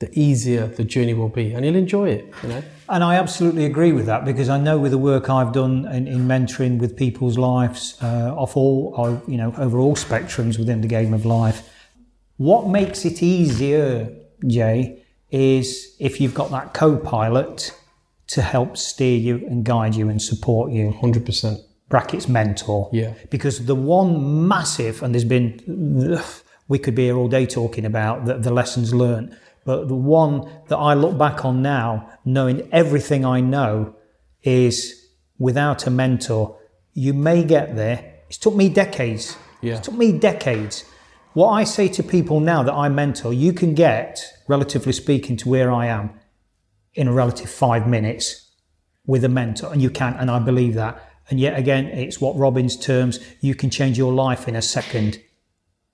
[0.00, 2.32] the easier the journey will be, and you'll enjoy it.
[2.42, 2.62] You know.
[2.88, 6.08] And I absolutely agree with that because I know with the work I've done in,
[6.08, 10.88] in mentoring with people's lives uh, of all, you know, over all spectrums within the
[10.88, 11.68] game of life,
[12.38, 14.10] what makes it easier,
[14.46, 17.72] Jay, is if you've got that co-pilot
[18.28, 20.92] to help steer you and guide you and support you.
[20.92, 21.60] Hundred percent.
[21.88, 22.88] Brackets mentor.
[22.92, 23.14] Yeah.
[23.28, 25.60] Because the one massive, and there's been,
[26.68, 30.50] we could be here all day talking about the, the lessons learned but the one
[30.68, 33.94] that I look back on now, knowing everything I know,
[34.42, 36.58] is without a mentor,
[36.94, 38.14] you may get there.
[38.28, 39.36] It's took me decades.
[39.60, 39.76] Yeah.
[39.76, 40.84] It took me decades.
[41.32, 45.48] What I say to people now that I mentor, you can get, relatively speaking, to
[45.48, 46.10] where I am
[46.94, 48.50] in a relative five minutes
[49.06, 51.12] with a mentor, and you can, and I believe that.
[51.28, 55.20] And yet again, it's what Robbins terms, you can change your life in a second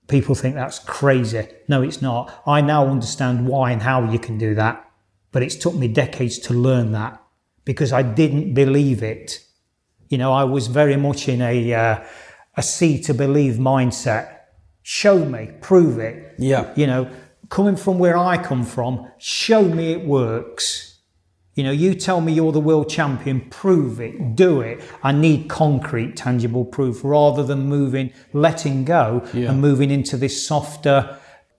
[0.07, 1.47] people think that's crazy.
[1.67, 2.41] No, it's not.
[2.45, 4.89] I now understand why and how you can do that,
[5.31, 7.21] but it's took me decades to learn that
[7.65, 9.43] because I didn't believe it.
[10.09, 12.05] You know, I was very much in a uh,
[12.55, 14.33] a see to believe mindset.
[14.83, 16.35] Show me, prove it.
[16.39, 16.73] Yeah.
[16.75, 17.11] You know,
[17.49, 20.96] coming from where I come from, show me it works.
[21.57, 24.79] You know, you tell me you're the world champion, prove it, do it.
[25.01, 29.49] I need concrete, tangible proof rather than moving, letting go yeah.
[29.49, 31.17] and moving into this softer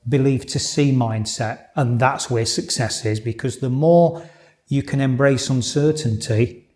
[0.09, 1.67] believe to see mindset.
[1.75, 4.23] And that's where success is because the more
[4.69, 6.69] you can embrace uncertainty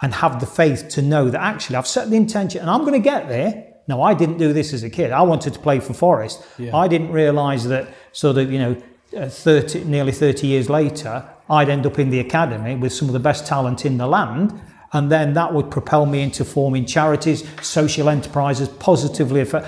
[0.00, 2.92] and have the faith to know that actually I've set the intention and I'm going
[2.92, 3.74] to get there.
[3.88, 5.10] No, I didn't do this as a kid.
[5.10, 6.46] I wanted to play for Forest.
[6.58, 6.76] Yeah.
[6.76, 8.82] I didn't realize that sort of, you know,
[9.16, 13.12] uh, 30, nearly 30 years later, I'd end up in the academy with some of
[13.12, 14.60] the best talent in the land.
[14.92, 19.66] And then that would propel me into forming charities, social enterprises, positively affect.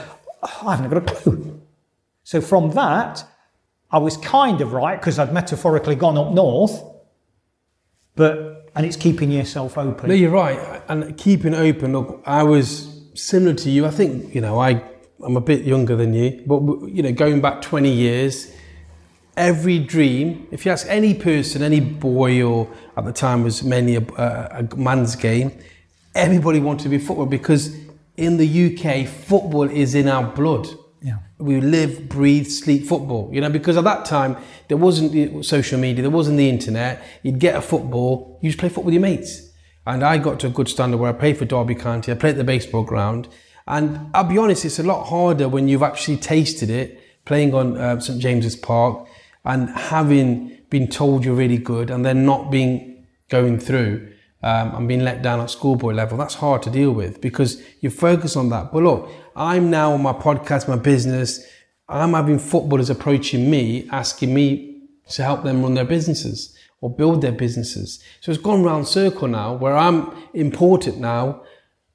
[0.62, 1.60] I haven't got a clue.
[2.24, 3.24] So from that,
[3.90, 6.82] I was kind of right because I'd metaphorically gone up north.
[8.14, 10.08] But and it's keeping yourself open.
[10.08, 10.82] No, you're right.
[10.88, 11.92] And keeping open.
[11.92, 13.86] Look, I was similar to you.
[13.86, 14.82] I think you know I
[15.24, 18.52] I'm a bit younger than you, but you know going back 20 years
[19.38, 23.96] every dream, if you ask any person, any boy, or at the time was mainly
[23.96, 25.53] a, a, a man's game,
[26.14, 27.74] everybody wanted to be football because
[28.16, 30.66] in the UK, football is in our blood.
[31.01, 31.18] Yeah.
[31.38, 33.31] We live, breathe, sleep football.
[33.33, 37.03] You know, because at that time there wasn't the social media, there wasn't the internet.
[37.22, 39.48] You'd get a football, you just play football with your mates.
[39.87, 42.33] And I got to a good standard where I played for Derby County, I played
[42.33, 43.29] at the baseball ground.
[43.68, 47.77] And I'll be honest, it's a lot harder when you've actually tasted it, playing on
[47.77, 49.07] uh, St James's Park,
[49.48, 54.87] and having been told you're really good and then not being going through um, and
[54.87, 58.50] being let down at schoolboy level, that's hard to deal with because you focus on
[58.50, 58.70] that.
[58.70, 61.44] But look, I'm now on my podcast, my business,
[61.88, 67.22] I'm having footballers approaching me, asking me to help them run their businesses or build
[67.22, 68.04] their businesses.
[68.20, 71.42] So it's gone round circle now where I'm important now.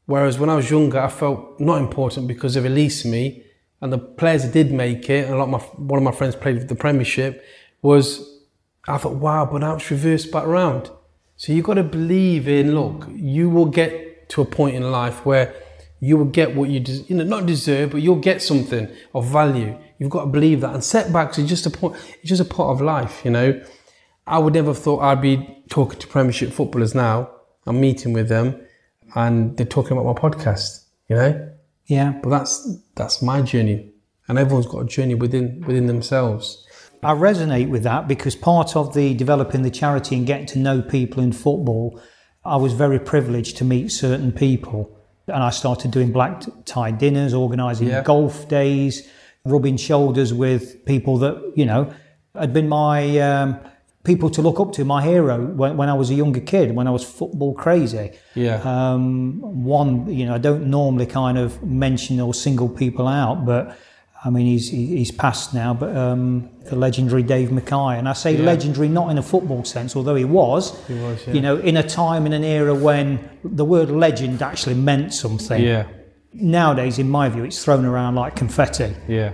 [0.05, 3.42] Whereas when I was younger, I felt not important because they released me
[3.83, 6.73] and the players that did make it, and my, one of my friends played the
[6.73, 7.43] Premiership,
[7.81, 8.39] was
[8.87, 10.89] I thought, wow, but now it's reversed back around.
[11.35, 15.25] So you've got to believe in, look, you will get to a point in life
[15.25, 15.53] where
[15.99, 19.25] you will get what you, des- you know, not deserve, but you'll get something of
[19.25, 19.77] value.
[19.99, 20.73] You've got to believe that.
[20.73, 23.61] And setbacks are just a point, it's just a part of life, you know.
[24.25, 27.29] I would never have thought I'd be talking to Premiership footballers now.
[27.65, 28.65] I'm meeting with them
[29.13, 31.52] and they're talking about my podcast, you know.
[31.85, 32.13] Yeah.
[32.21, 33.91] But that's that's my journey.
[34.27, 36.65] And everyone's got a journey within within themselves.
[37.03, 40.81] I resonate with that because part of the developing the charity and getting to know
[40.81, 42.01] people in football,
[42.45, 44.97] I was very privileged to meet certain people.
[45.27, 48.03] And I started doing black tie dinners, organising yeah.
[48.03, 49.07] golf days,
[49.45, 51.93] rubbing shoulders with people that, you know,
[52.35, 53.59] had been my um,
[54.03, 56.87] people to look up to, my hero when, when I was a younger kid, when
[56.87, 58.11] I was football crazy.
[58.35, 58.61] Yeah.
[58.63, 63.77] Um, one, you know, I don't normally kind of mention or single people out, but
[64.25, 68.37] I mean, he's he's passed now, but um, the legendary Dave Mackay, and I say
[68.37, 70.79] legendary not in a football sense, although he was.
[70.87, 71.33] He was, yeah.
[71.33, 75.61] You know, in a time in an era when the word legend actually meant something.
[75.61, 75.87] Yeah,
[76.31, 78.95] Nowadays, in my view, it's thrown around like confetti.
[79.07, 79.33] yeah,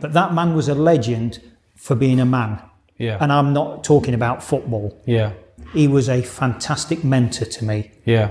[0.00, 1.40] But that man was a legend
[1.76, 2.60] for being a man.
[3.00, 4.86] Yeah, And I'm not talking about football.
[5.06, 5.32] yeah,
[5.72, 8.30] He was a fantastic mentor to me, yeah,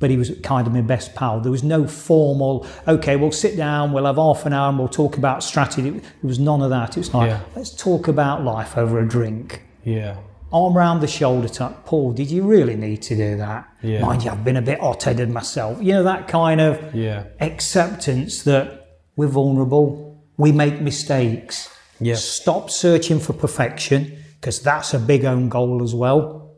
[0.00, 1.40] but he was kind of my best pal.
[1.40, 4.88] There was no formal, okay, we'll sit down, we'll have half an hour and we'll
[5.02, 5.90] talk about strategy.
[5.90, 6.02] There
[6.34, 6.90] was none of that.
[6.96, 7.40] It was like, Yeah.
[7.56, 9.62] let's talk about life over a drink.
[9.84, 10.16] yeah,
[10.52, 11.84] Arm round the shoulder type.
[11.84, 13.66] Paul, did you really need to do that?
[13.82, 14.02] Yeah.
[14.02, 15.78] Mind you, I've been a bit hot headed myself.
[15.82, 21.68] You know, that kind of yeah, acceptance that we're vulnerable, we make mistakes.
[22.00, 22.14] Yeah.
[22.14, 26.56] Stop searching for perfection because that's a big own goal as well.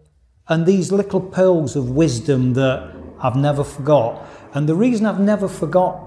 [0.49, 4.27] And these little pearls of wisdom that I've never forgot.
[4.55, 6.01] And the reason I've never forgot,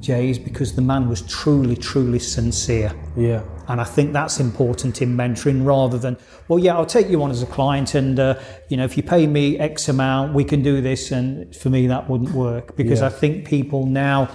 [0.00, 2.92] Jay, is because the man was truly, truly sincere.
[3.16, 6.16] yeah, And I think that's important in mentoring rather than,
[6.48, 8.38] well, yeah, I'll take you on as a client and, uh,
[8.68, 11.10] you know, if you pay me X amount, we can do this.
[11.10, 13.06] And for me, that wouldn't work because Yeah.
[13.06, 14.28] I think people now,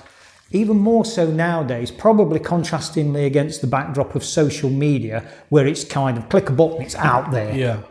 [0.52, 6.18] even more so nowadays, probably contrastingly against the backdrop of social media where it's kind
[6.18, 7.56] of click a button, it's out there.
[7.56, 7.82] yeah,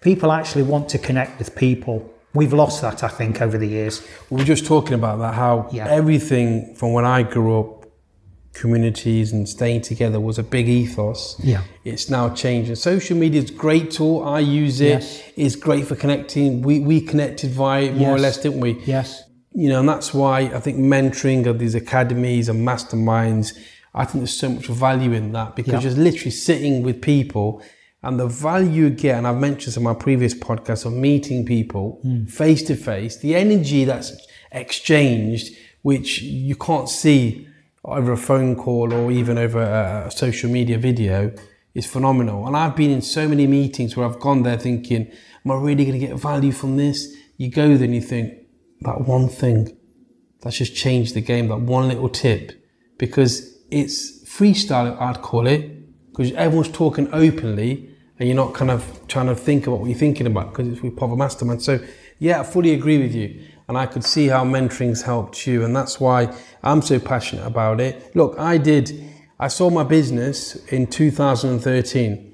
[0.00, 2.08] People actually want to connect with people.
[2.34, 4.06] We've lost that, I think, over the years.
[4.30, 5.88] We were just talking about that, how Yeah.
[5.88, 7.74] everything from when I grew up,
[8.54, 11.36] communities and staying together was a big ethos.
[11.42, 11.62] Yeah.
[11.84, 12.74] It's now changing.
[12.76, 14.22] Social media is a great tool.
[14.24, 14.88] I use it.
[15.02, 15.22] Yes.
[15.36, 16.62] It's great for connecting.
[16.62, 18.80] We, we connected via it more or less, didn't we?
[18.84, 19.22] Yes.
[19.52, 23.58] You know, and that's why I think mentoring of these academies and masterminds,
[23.94, 25.90] I think there's so much value in that because Yeah.
[25.90, 27.62] you're literally sitting with people
[28.02, 32.00] and the value you get, and I've mentioned in my previous podcast of meeting people
[32.28, 34.12] face to face, the energy that's
[34.52, 37.46] exchanged, which you can't see
[37.84, 41.32] over a phone call or even over a, a social media video,
[41.74, 42.46] is phenomenal.
[42.46, 45.10] And I've been in so many meetings where I've gone there thinking,
[45.44, 47.14] am I really going to get value from this?
[47.36, 48.34] You go there and you think,
[48.82, 49.76] that one thing
[50.40, 52.52] that's just changed the game, that one little tip,
[52.98, 55.68] because it's freestyle, I'd call it, eh?
[56.10, 59.98] because everyone's talking openly and you're not kind of trying to think about what you're
[59.98, 61.62] thinking about because it's with of mastermind.
[61.62, 61.78] So,
[62.18, 63.44] yeah, I fully agree with you.
[63.68, 65.62] And I could see how mentoring's helped you.
[65.62, 68.16] And that's why I'm so passionate about it.
[68.16, 72.28] Look, I did, I saw my business in 2013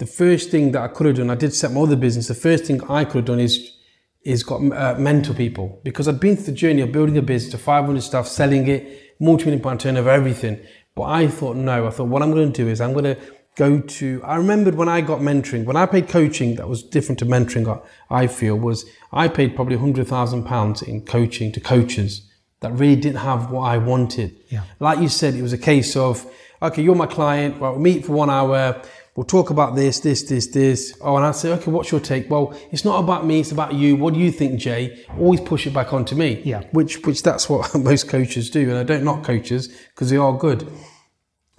[0.00, 2.26] the first thing that I could have done, I did set my other business.
[2.26, 3.76] The first thing I could have done is
[4.24, 7.52] is got uh, mentor people because I'd been through the journey of building a business
[7.52, 10.60] to 500 staff, selling it, multi-million pound turnover, everything.
[10.94, 11.86] But I thought no.
[11.86, 13.18] I thought what I'm going to do is I'm going to
[13.56, 14.22] go to.
[14.24, 17.82] I remembered when I got mentoring, when I paid coaching, that was different to mentoring.
[18.10, 22.28] I feel was I paid probably hundred thousand pounds in coaching to coaches
[22.60, 24.36] that really didn't have what I wanted.
[24.48, 24.64] Yeah.
[24.78, 26.26] Like you said, it was a case of
[26.60, 27.58] okay, you're my client.
[27.58, 28.82] Well, we'll meet for one hour.
[29.20, 30.96] We'll talk about this, this, this, this.
[31.02, 32.30] Oh, and I say, okay, what's your take?
[32.30, 33.94] Well, it's not about me, it's about you.
[33.94, 35.04] What do you think, Jay?
[35.18, 36.40] Always push it back onto me.
[36.42, 36.62] Yeah.
[36.72, 38.70] Which, which that's what most coaches do.
[38.70, 40.66] And I don't knock coaches because they are good.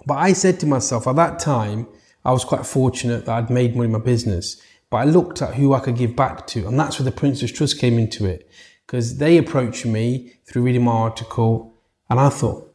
[0.04, 1.86] But I said to myself at that time,
[2.24, 4.60] I was quite fortunate that I'd made money in my business.
[4.90, 6.66] But I looked at who I could give back to.
[6.66, 8.50] And that's where the Prince's Trust came into it.
[8.84, 11.76] Because they approached me through reading my article.
[12.10, 12.71] And I thought,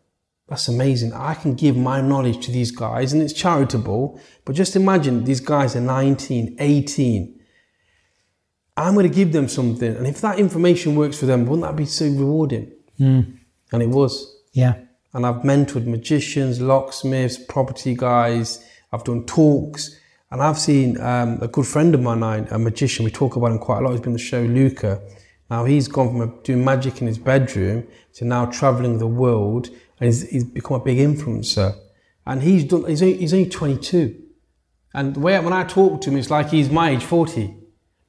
[0.48, 1.12] that's amazing.
[1.14, 4.20] I can give my knowledge to these guys and it's charitable.
[4.46, 7.40] But just imagine these guys are 19, 18.
[8.78, 9.96] I'm going to give them something.
[9.96, 12.72] And if that information works for them, wouldn't that be so rewarding?
[13.74, 14.42] And it was.
[14.54, 14.76] Yeah.
[15.14, 18.64] And I've mentored magicians, locksmiths, property guys.
[18.94, 20.00] I've done talks.
[20.32, 23.60] And I've seen um, a good friend of mine, a magician, we talk about him
[23.60, 23.92] quite a lot.
[23.92, 25.02] He's been on the show, Luca.
[25.50, 29.70] Now he's gone from doing magic in his bedroom to now traveling the world
[30.00, 31.76] and he's, he's become a big influencer.
[32.26, 34.24] And he's done, he's only, he's only 22.
[34.94, 37.56] And the way, when I talk to him, it's like he's my age, 40.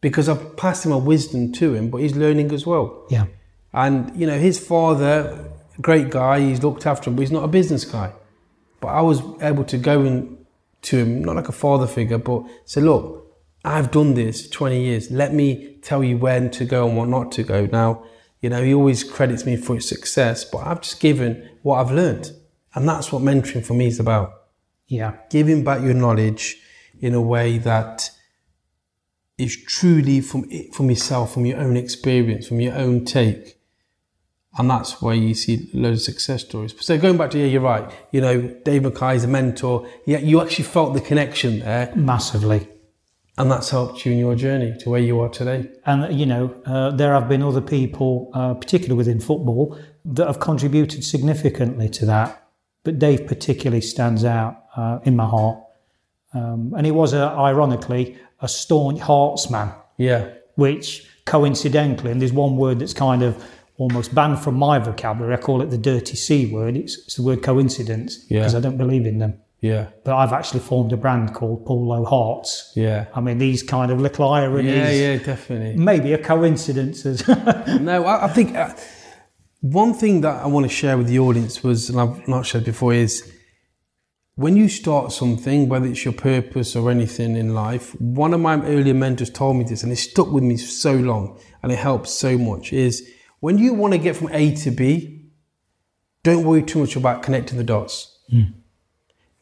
[0.01, 3.07] Because I've passed him my wisdom to him, but he's learning as well.
[3.11, 3.27] Yeah.
[3.73, 7.49] And you know, his father, great guy, he's looked after him, but he's not a
[7.49, 8.13] business guy.
[8.81, 10.39] But I was able to go in
[10.83, 15.11] to him, not like a father figure, but say, look, I've done this 20 years.
[15.11, 17.67] Let me tell you when to go and what not to go.
[17.67, 18.05] Now,
[18.41, 21.93] you know, he always credits me for his success, but I've just given what I've
[21.93, 22.33] learned.
[22.75, 24.33] And that's what mentoring for me is about.
[24.87, 25.15] Yeah.
[25.31, 26.57] Giving back your knowledge
[27.01, 28.11] in a way that
[29.37, 33.59] is truly from it, from yourself, from your own experience, from your own take.
[34.59, 36.75] And that's where you see loads of success stories.
[36.81, 37.89] So going back to yeah, you're right.
[38.11, 39.87] You know, Dave Mackay is a mentor.
[40.07, 42.67] Yeah, you actually felt the connection there, Massively.
[43.37, 45.71] and that's helped you in your journey to where you are today.
[45.87, 49.79] And, you know, uh, there have been other people, uh, particularly within football,
[50.15, 52.45] that have contributed significantly to that.
[52.85, 55.59] but Dave particularly stands out uh, in my heart.
[56.35, 60.29] Um, and he was, a, ironically, a staunch heartsman, Yeah.
[60.55, 63.43] which coincidentally, and there's one word that's kind of
[63.79, 65.35] almost banned from my vocabulary.
[65.35, 66.77] I call it the dirty C word.
[66.77, 68.41] It's, it's the word coincidence Yeah.
[68.41, 69.35] because I don't believe in them.
[69.61, 69.89] Yeah.
[70.05, 72.73] But I've actually formed a brand called Polo Hearts.
[72.77, 73.07] Yeah.
[73.15, 75.77] I mean, these kind of little ironies, Yeah, yeah, definitely.
[75.83, 77.27] maybe a coincidences.
[77.81, 78.73] No, I, I think uh,
[79.61, 82.65] one thing that I want to share with the audience was, and I've not shared
[82.65, 83.33] before, is
[84.37, 88.63] when you start something, whether it's your purpose or anything in life, one of my
[88.65, 92.13] earlier mentors told me this, and it stuck with me so long, and it helps
[92.13, 92.73] so much.
[92.73, 93.09] Is
[93.41, 95.31] when you want to get from A to B,
[96.23, 98.17] don't worry too much about connecting the dots.
[98.31, 98.43] Hmm.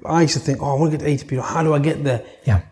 [0.05, 1.37] I used to think, oh, I want to get to A to B.
[1.37, 2.25] How do I get there?
[2.45, 2.63] yeah.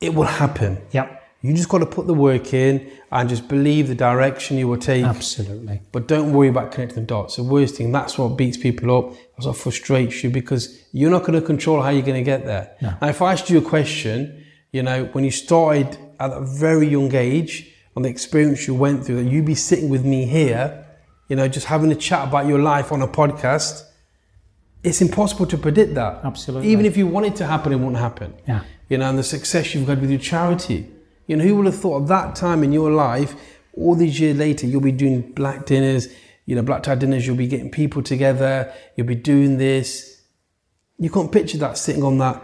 [0.00, 0.78] It will happen.
[0.90, 1.25] Yep.
[1.42, 4.78] You just got to put the work in and just believe the direction you will
[4.78, 5.04] take.
[5.04, 5.80] Absolutely.
[5.92, 7.36] But don't worry about connecting the dots.
[7.36, 9.14] The worst thing, that's what beats people up.
[9.36, 12.46] That's what frustrates you because you're not going to control how you're going to get
[12.46, 12.74] there.
[12.82, 12.94] No.
[13.00, 16.88] Now, if I asked you a question, you know, when you started at a very
[16.88, 20.86] young age, on the experience you went through, that you'd be sitting with me here,
[21.28, 23.84] you know, just having a chat about your life on a podcast,
[24.82, 26.20] it's impossible to predict that.
[26.22, 26.70] Absolutely.
[26.70, 28.34] Even if you want it to happen, it won't happen.
[28.46, 28.62] Yeah.
[28.88, 30.90] You know, and the success you've had with your charity.
[31.26, 33.34] You know, who would have thought at that time in your life,
[33.76, 36.08] all these years later, you'll be doing black dinners,
[36.46, 40.22] you know, black tie dinners, you'll be getting people together, you'll be doing this.
[40.98, 42.42] You can't picture that sitting on that,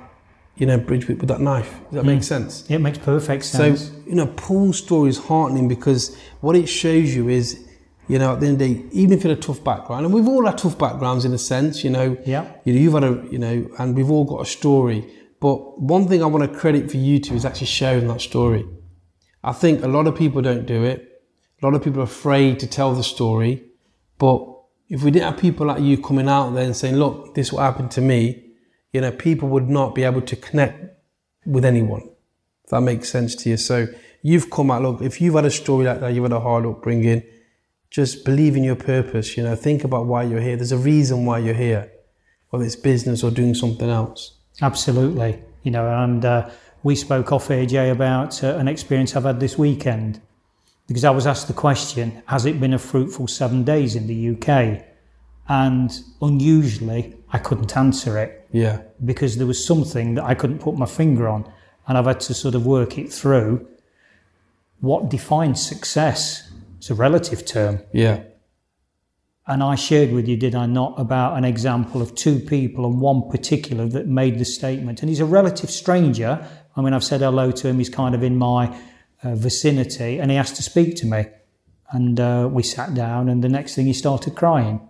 [0.57, 1.71] you know, bridge with, with that knife.
[1.85, 2.23] Does that make hmm.
[2.23, 2.69] sense?
[2.69, 3.89] It makes perfect sense.
[3.89, 7.65] So, you know, Paul's story is heartening because what it shows you is,
[8.09, 10.05] you know, at the end of the day, even if you had a tough background,
[10.05, 12.45] and we've all had tough backgrounds in a sense, you know, Yeah.
[12.65, 15.09] you know, you've had a, you know, and we've all got a story.
[15.43, 18.65] But one thing I want to credit for you two is actually sharing that story.
[19.43, 21.21] I think a lot of people don't do it.
[21.61, 23.65] A lot of people are afraid to tell the story.
[24.19, 24.41] But
[24.89, 27.53] if we didn't have people like you coming out there and saying, look, this is
[27.53, 28.53] what happened to me,
[28.93, 30.97] you know, people would not be able to connect
[31.45, 32.09] with anyone.
[32.63, 33.57] If that makes sense to you.
[33.57, 33.89] So
[34.23, 36.67] you've come out, look, if you've had a story like that, you've had a hard
[36.67, 37.25] upbringing,
[37.91, 40.55] just believe in your purpose, you know, think about why you're here.
[40.55, 41.91] There's a reason why you're here,
[42.51, 44.39] whether it's business or doing something else.
[44.61, 45.43] Absolutely.
[45.63, 46.51] You know, and uh,
[46.83, 50.21] we spoke off AJ about uh, an experience I've had this weekend
[50.89, 54.31] because I was asked the question Has it been a fruitful seven days in the
[54.37, 54.85] UK?
[55.49, 55.91] And
[56.21, 58.83] unusually, I couldn't answer it Yeah.
[59.05, 61.51] because there was something that I couldn't put my finger on.
[61.89, 63.67] And I've had to sort of work it through.
[64.81, 66.49] What defines success?
[66.79, 67.81] It's a relative term.
[67.93, 68.23] Yeah.
[69.47, 73.01] And I shared with you, did I not, about an example of two people and
[73.01, 75.03] one particular that made the statement.
[75.03, 76.47] And he's a relative stranger.
[76.77, 77.79] I mean, I've said hello to him.
[77.79, 78.79] He's kind of in my
[79.23, 81.27] uh, vicinity and he asked to speak to me.
[81.91, 84.89] And uh, we sat down, and the next thing he started crying.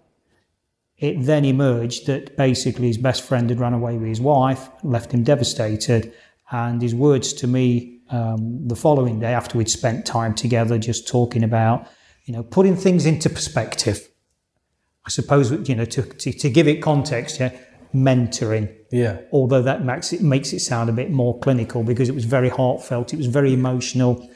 [0.98, 5.10] It then emerged that basically his best friend had run away with his wife, left
[5.10, 6.12] him devastated.
[6.52, 11.08] And his words to me um, the following day, after we'd spent time together, just
[11.08, 11.88] talking about,
[12.24, 14.08] you know, putting things into perspective.
[15.04, 17.56] I suppose you know to, to, to give it context, yeah,
[17.94, 18.74] mentoring.
[18.90, 19.20] Yeah.
[19.32, 22.48] Although that makes it makes it sound a bit more clinical because it was very
[22.48, 24.28] heartfelt, it was very emotional.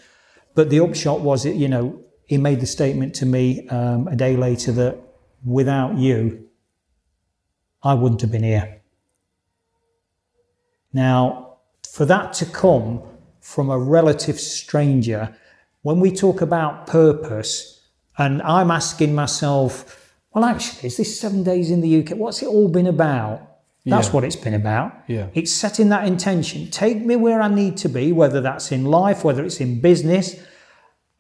[0.55, 4.17] But the upshot was that you know he made the statement to me um, a
[4.17, 4.99] day later that
[5.45, 6.49] without you,
[7.83, 8.81] I wouldn't have been here.
[10.93, 11.59] Now,
[11.89, 13.03] for that to come
[13.41, 15.37] from a relative stranger,
[15.83, 17.87] when we talk about purpose,
[18.19, 20.06] and I'm asking myself,
[20.37, 22.11] well, actually, is this seven days in the UK?
[22.19, 23.41] What's it all been about?
[23.87, 24.13] That's Yeah.
[24.13, 24.93] what it's been about.
[25.07, 25.29] Yeah.
[25.33, 26.69] It's setting that intention.
[26.71, 30.37] Take me where I need to be, whether that's in life, whether it's in business,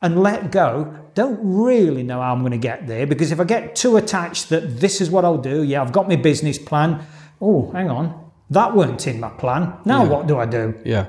[0.02, 0.92] and let go.
[1.14, 4.50] Don't really know how I'm going to get there because if I get too attached
[4.50, 7.00] that this is what I'll do, yeah, I've got my business plan.
[7.40, 8.12] Oh, hang on.
[8.50, 9.72] That weren't in my plan.
[9.86, 10.10] Now Yeah.
[10.10, 10.74] what do I do?
[10.84, 11.06] Yeah.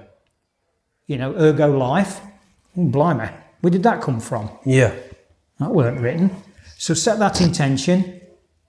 [1.07, 2.21] You know, ergo life.
[2.77, 3.29] Oh, blimey.
[3.59, 4.49] Where did that come from?
[4.63, 4.91] Yeah.
[5.59, 6.29] That weren't written.
[6.77, 8.21] So set that intention.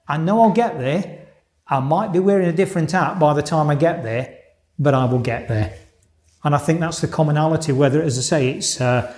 [0.07, 1.27] I know I'll get there.
[1.67, 4.39] I might be wearing a different hat by the time I get there,
[4.79, 5.79] but I will get there.
[6.43, 9.15] And I think that's the commonality, whether, as I say, it's, uh,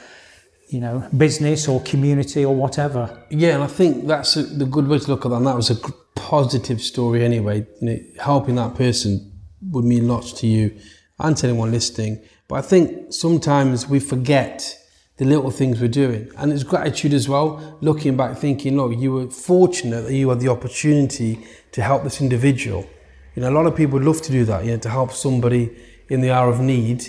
[0.68, 3.24] you know, business or community or whatever.
[3.30, 5.36] Yeah, and I think that's a, the good way to look at that.
[5.36, 5.76] And that was a
[6.16, 7.66] positive story anyway.
[7.80, 9.32] You know, helping that person
[9.70, 10.76] would mean lots to you
[11.18, 12.22] and to anyone listening.
[12.48, 14.76] But I think sometimes we forget
[15.20, 16.32] the little things we're doing.
[16.38, 20.40] And it's gratitude as well, looking back, thinking, look, you were fortunate that you had
[20.40, 22.88] the opportunity to help this individual.
[23.34, 25.12] You know, a lot of people would love to do that, you know, to help
[25.12, 25.76] somebody
[26.08, 27.04] in the hour of need.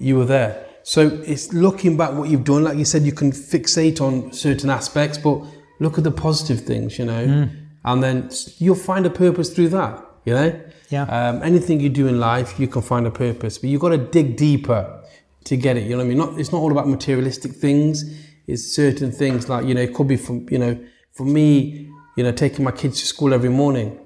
[0.00, 0.66] You were there.
[0.82, 2.64] So it's looking back what you've done.
[2.64, 5.40] Like you said, you can fixate on certain aspects, but
[5.78, 7.48] look at the positive things, you know,
[7.84, 10.04] and then you'll find a purpose through that.
[10.24, 11.04] You know, Yeah.
[11.04, 13.98] Um, anything you do in life, you can find a purpose, but you've got to
[13.98, 15.03] dig deeper
[15.44, 15.84] to get it.
[15.84, 16.18] You know what I mean?
[16.18, 18.04] Not it's not all about materialistic things.
[18.46, 20.78] It's certain things like you know it could be from you know
[21.14, 23.98] for me, you know, taking my kids to school every morning.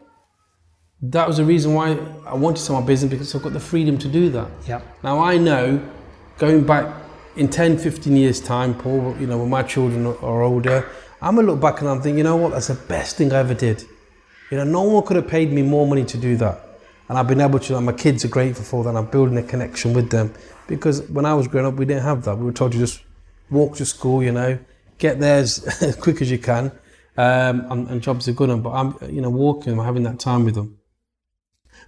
[1.00, 3.60] That was the reason why I wanted to start my business because I've got the
[3.60, 4.48] freedom to do that.
[4.66, 4.80] Yeah.
[5.02, 5.80] Now I know
[6.38, 6.94] going back
[7.36, 10.84] in 10, 15 years time, Paul, you know, when my children are- older,
[11.22, 13.38] I'm gonna look back and I'm thinking, you know what, that's the best thing I
[13.38, 13.84] ever did.
[14.50, 16.64] You know, no one could have paid me more money to do that.
[17.08, 18.90] And I've been able to, and my kids are grateful for that.
[18.90, 20.34] and I'm building a connection with them.
[20.68, 22.38] Because when I was growing up, we didn't have that.
[22.38, 23.02] We were told to just
[23.50, 24.58] walk to school, you know,
[24.98, 26.70] get there as, as quick as you can.
[27.16, 28.62] Um, and, and jobs are good.
[28.62, 30.78] But I'm, you know, walking, I'm having that time with them.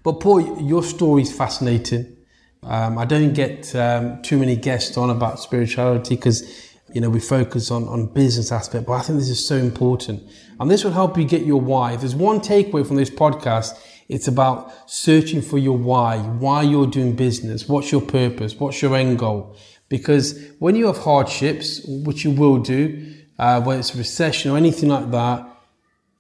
[0.03, 2.17] But Paul, your story is fascinating.
[2.63, 7.21] Um, I don't get um, too many guests on about spirituality because you know we
[7.21, 10.23] focus on on business aspect, but I think this is so important,
[10.59, 11.93] and this will help you get your why.
[11.93, 13.79] If there's one takeaway from this podcast,
[14.11, 18.97] it's about searching for your why, why you're doing business, what's your purpose, what's your
[18.97, 19.57] end goal.
[19.89, 24.57] Because when you have hardships, which you will do, uh, whether it's a recession or
[24.57, 25.47] anything like that,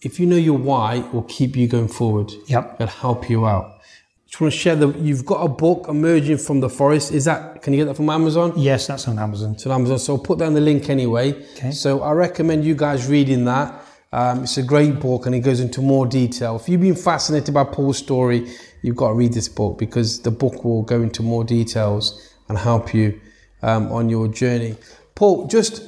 [0.02, 2.32] if you know your why, it will keep you going forward.
[2.46, 2.76] Yep.
[2.80, 3.66] It'll help you out.
[3.66, 7.10] I just want to share that you've got a book emerging from the forest.
[7.12, 8.52] Is that can you get that from Amazon?
[8.56, 9.54] Yes, that's on Amazon.
[9.54, 9.98] It's on Amazon.
[9.98, 11.32] So I'll put down the link anyway.
[11.56, 11.72] Okay.
[11.72, 13.84] So I recommend you guys reading that.
[14.12, 16.56] Um, it's a great book and it goes into more detail.
[16.56, 18.50] If you've been fascinated by Paul's story,
[18.82, 22.58] you've got to read this book because the book will go into more details and
[22.58, 23.20] help you
[23.62, 24.76] um, on your journey.
[25.14, 25.82] Paul, just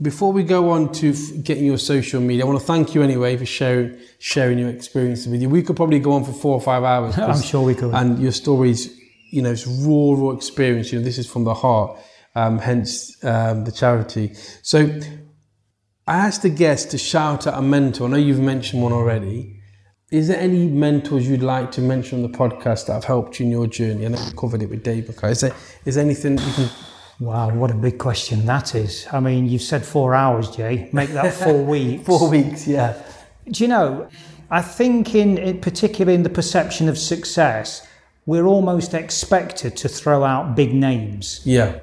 [0.00, 3.02] before we go on to f- getting your social media, I want to thank you
[3.02, 5.48] anyway for sharing sharing your experiences with you.
[5.48, 7.18] We could probably go on for four or five hours.
[7.18, 7.94] I'm sure we could.
[7.94, 8.94] And your stories,
[9.30, 10.92] you know, it's raw, raw experience.
[10.92, 11.98] You know, this is from the heart.
[12.34, 14.34] Um, hence um, the charity.
[14.62, 15.00] So
[16.08, 18.06] I asked the guest to shout at a mentor.
[18.06, 19.60] I know you've mentioned one already.
[20.10, 23.44] Is there any mentors you'd like to mention on the podcast that have helped you
[23.44, 24.06] in your journey?
[24.06, 25.10] I know we covered it with Dave.
[25.10, 25.54] Is there,
[25.84, 26.70] is there anything you can
[27.20, 29.06] Wow, what a big question that is.
[29.12, 30.88] I mean, you've said four hours, Jay.
[30.94, 32.06] Make that four weeks.
[32.06, 33.02] Four weeks, yeah.
[33.50, 34.08] Do you know,
[34.50, 37.86] I think in, in particularly in the perception of success,
[38.24, 41.42] we're almost expected to throw out big names.
[41.44, 41.80] Yeah.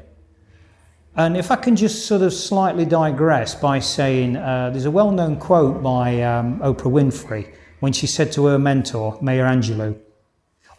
[1.18, 5.38] And if I can just sort of slightly digress by saying, uh, there's a well-known
[5.38, 9.98] quote by um, Oprah Winfrey when she said to her mentor, Maya Angelou,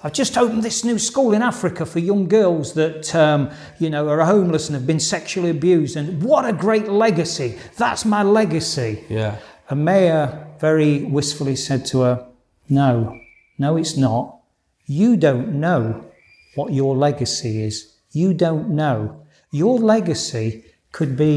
[0.03, 4.09] I've just opened this new school in Africa for young girls that, um, you know,
[4.09, 5.97] are homeless and have been sexually abused.
[5.97, 7.59] And what a great legacy.
[7.77, 9.05] That's my legacy.
[9.09, 9.39] Yeah.
[9.71, 12.27] And Maya very wistfully said to her,
[12.69, 13.19] No,
[13.59, 14.39] no, it's not.
[14.85, 16.05] You don't know
[16.55, 17.95] what your legacy is.
[18.13, 19.26] You don't know.
[19.57, 21.37] Your legacy could be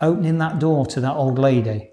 [0.00, 1.90] opening that door to that old lady,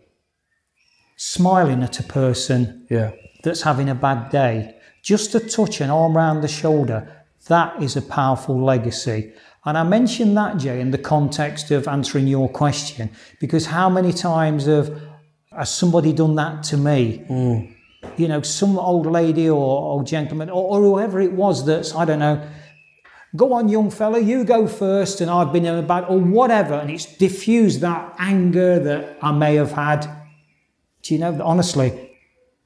[1.18, 3.12] smiling at a person Yeah.
[3.44, 4.76] that's having a bad day.
[5.02, 7.00] Just a touch, an arm round the shoulder,
[7.48, 9.34] that is a powerful legacy.
[9.66, 14.14] And I mentioned that, Jay, in the context of answering your question, because how many
[14.14, 14.90] times have
[15.52, 17.26] has somebody done that to me?
[17.30, 17.76] Mm.
[18.18, 22.06] You know, some old lady or old gentleman or, or whoever it was that's, I
[22.06, 22.42] don't know,
[23.36, 26.76] go on, young fella, you go first, and I've been in a bad, or whatever,
[26.76, 30.08] and it's diffused that anger that I may have had.
[31.02, 32.18] Do you know, honestly,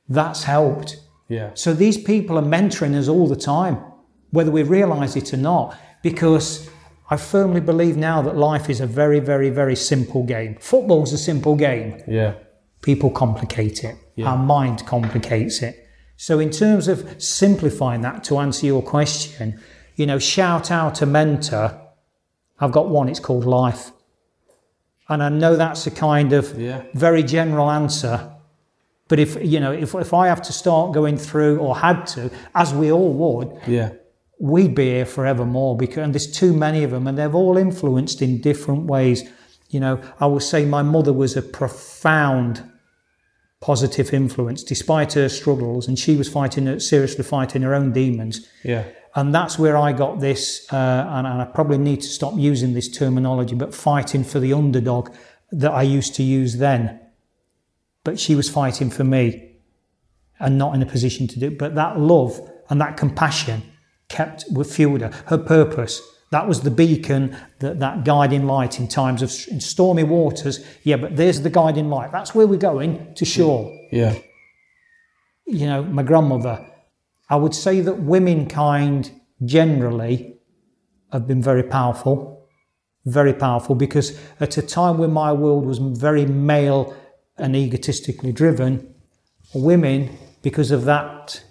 [0.09, 0.97] that's helped.
[1.29, 1.51] Yeah.
[1.53, 3.77] So these people are mentoring us all the time,
[4.31, 6.69] whether we realize it or not, because
[7.09, 10.57] I firmly believe now that life is a very, very, very simple game.
[10.59, 12.01] Football's a simple game.
[12.07, 12.35] Yeah.
[12.81, 13.95] People complicate it.
[14.23, 15.87] Our mind complicates it.
[16.15, 19.61] So in terms of simplifying that to answer your question,
[19.97, 21.77] you know, shout out a mentor.
[22.59, 23.91] I've got one, it's called life.
[25.09, 26.83] And I know that's a kind of Yeah.
[26.93, 28.31] very general answer.
[29.09, 32.29] But if you know, if, if I have to start going through or had to,
[32.53, 33.89] as we all would, Yeah.
[34.39, 38.21] we'd be here forevermore because and there's too many of them and they've all influenced
[38.21, 39.23] in different ways.
[39.69, 42.63] You know, I will say my mother was a profound
[43.59, 48.45] positive influence despite her struggles and she was fighting seriously fighting her own demons.
[48.63, 48.83] Yeah.
[49.17, 50.75] And that's where I got this, uh,
[51.09, 55.09] and, and I probably need to stop using this terminology, but fighting for the underdog
[55.51, 56.99] that I used to use then.
[58.03, 59.55] But she was fighting for me
[60.39, 61.47] and not in a position to do.
[61.47, 61.57] it.
[61.57, 62.39] But that love
[62.69, 63.63] and that compassion
[64.07, 65.11] kept with fueled her.
[65.25, 65.99] Her purpose.
[66.29, 70.63] That was the beacon, that, that guiding light in times of in stormy waters.
[70.83, 72.11] Yeah, but there's the guiding light.
[72.11, 74.13] That's where we're going to shore Yeah.
[75.47, 76.63] you know, my grandmother,
[77.29, 79.11] I would say that womenkind
[79.43, 80.37] generally
[81.11, 82.47] have been very powerful,
[83.05, 86.95] very powerful, because at a time when my world was very male
[87.37, 88.93] and egotistically driven,
[89.53, 91.43] women, because of that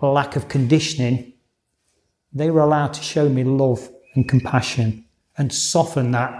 [0.00, 1.32] lack of conditioning,
[2.32, 5.04] they were allowed to show me love and compassion
[5.38, 6.34] and soften that.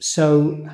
[0.00, 0.68] So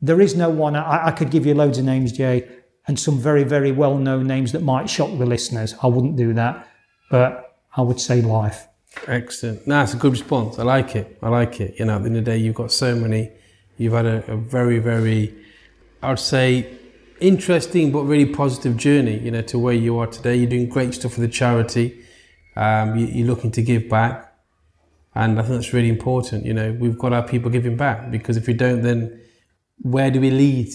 [0.00, 2.48] there is no one, I, I could give you loads of names, Jay,
[2.86, 5.74] and some very, very well known names that might shock the listeners.
[5.82, 6.68] I wouldn't do that,
[7.10, 8.66] but I would say life.
[9.06, 9.66] Excellent.
[9.66, 10.58] No, it's a good response.
[10.58, 11.18] I like it.
[11.22, 11.78] I like it.
[11.78, 13.30] You know, at the end of the day, you've got so many.
[13.76, 15.34] You've had a, a very, very,
[16.02, 16.78] I would say,
[17.20, 19.18] interesting but really positive journey.
[19.18, 20.36] You know, to where you are today.
[20.36, 22.02] You're doing great stuff for the charity.
[22.56, 24.32] Um, you, you're looking to give back,
[25.14, 26.46] and I think that's really important.
[26.46, 29.20] You know, we've got our people giving back because if we don't, then
[29.82, 30.72] where do we lead?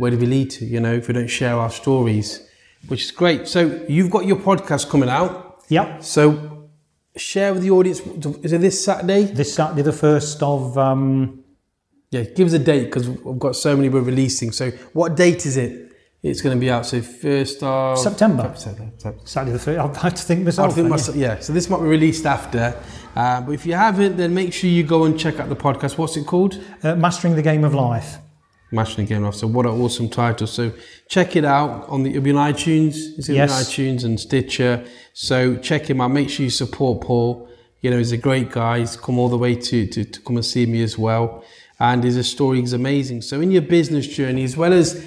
[0.00, 0.64] Where do we lead to?
[0.64, 2.48] You know, if we don't share our stories,
[2.88, 3.46] which is great.
[3.46, 5.62] So you've got your podcast coming out.
[5.68, 6.02] Yep.
[6.02, 6.24] So
[7.16, 8.00] share with the audience.
[8.46, 9.24] Is it this Saturday?
[9.24, 11.44] This Saturday, the first of um,
[12.10, 14.52] Yeah, give us a date because we've got so many we're releasing.
[14.52, 15.72] So what date is it?
[16.22, 16.86] It's going to be out.
[16.86, 18.52] So first of September.
[18.56, 18.92] September.
[19.24, 19.78] Saturday the first.
[19.98, 20.74] I have to think I myself.
[20.74, 21.38] think myself, yeah.
[21.40, 22.74] So this might be released after.
[23.14, 25.98] Uh, but if you haven't, then make sure you go and check out the podcast.
[25.98, 26.58] What's it called?
[26.82, 28.16] uh, mastering the game of life.
[28.72, 29.34] Mastering Game Off.
[29.34, 30.46] So what an awesome title.
[30.46, 30.72] So
[31.08, 33.18] check it out on the it'll be on iTunes.
[33.18, 33.50] It's Yes.
[33.68, 34.84] iTunes and Stitcher.
[35.12, 36.08] So check him out.
[36.08, 37.48] Make sure you support Paul.
[37.80, 38.80] You know, he's a great guy.
[38.80, 41.42] He's come all the way to, to, to come and see me as well.
[41.78, 43.22] And his story is amazing.
[43.22, 45.02] So in your business journey, as well as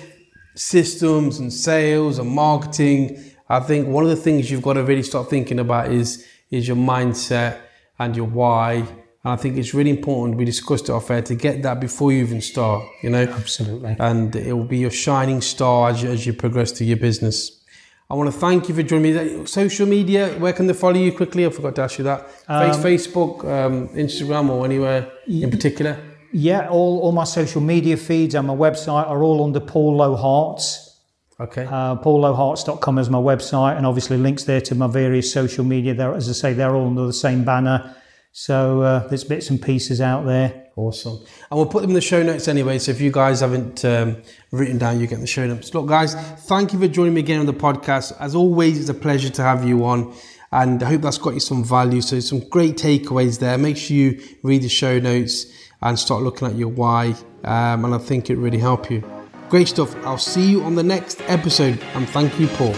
[0.56, 5.04] systems and sales and marketing, I think one of the things you've got to really
[5.04, 7.60] start thinking about is is your mindset
[8.00, 8.86] and your why.
[9.24, 10.38] And I think it's really important.
[10.38, 12.84] We discussed it off air to get that before you even start.
[13.02, 13.96] You know, Absolutely.
[14.00, 17.64] and it will be your shining star as you, as you progress through your business.
[18.10, 19.46] I want to thank you for joining me.
[19.46, 21.46] Social media, where can they follow you quickly?
[21.46, 22.30] I forgot to ask you that.
[22.30, 25.98] Face, Facebook, um, Instagram, or anywhere in particular?
[26.32, 30.16] Yeah, all, all my social media feeds and my website are all under Paul Low
[30.16, 31.00] Hearts.
[31.40, 31.66] Okay.
[31.66, 35.94] Uh, paullowhearts.com is my website, and obviously links there to my various social media.
[35.94, 37.96] There, as I say, they're all under the same banner.
[38.36, 40.72] So uh, there's bits and pieces out there.
[40.76, 41.20] Awesome.
[41.52, 42.80] And we'll put them in the show notes anyway.
[42.80, 45.72] So if you guys haven't um, written down, you get the show notes.
[45.74, 48.12] Look, guys, thank you for joining me again on the podcast.
[48.20, 50.16] As always, it's a pleasure to have you on.
[50.52, 52.02] And I hope that's got you some value.
[52.02, 53.56] So some great takeaways there.
[53.60, 55.46] Make sure you read the show notes
[55.84, 57.16] and start looking at your why.
[57.44, 59.04] Um, and I think it really help you.
[59.50, 59.96] Great stuff.
[60.08, 61.80] I'll see you on the next episode.
[61.94, 62.74] And thank you, Paul.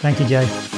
[0.00, 0.77] Thank you, Jay.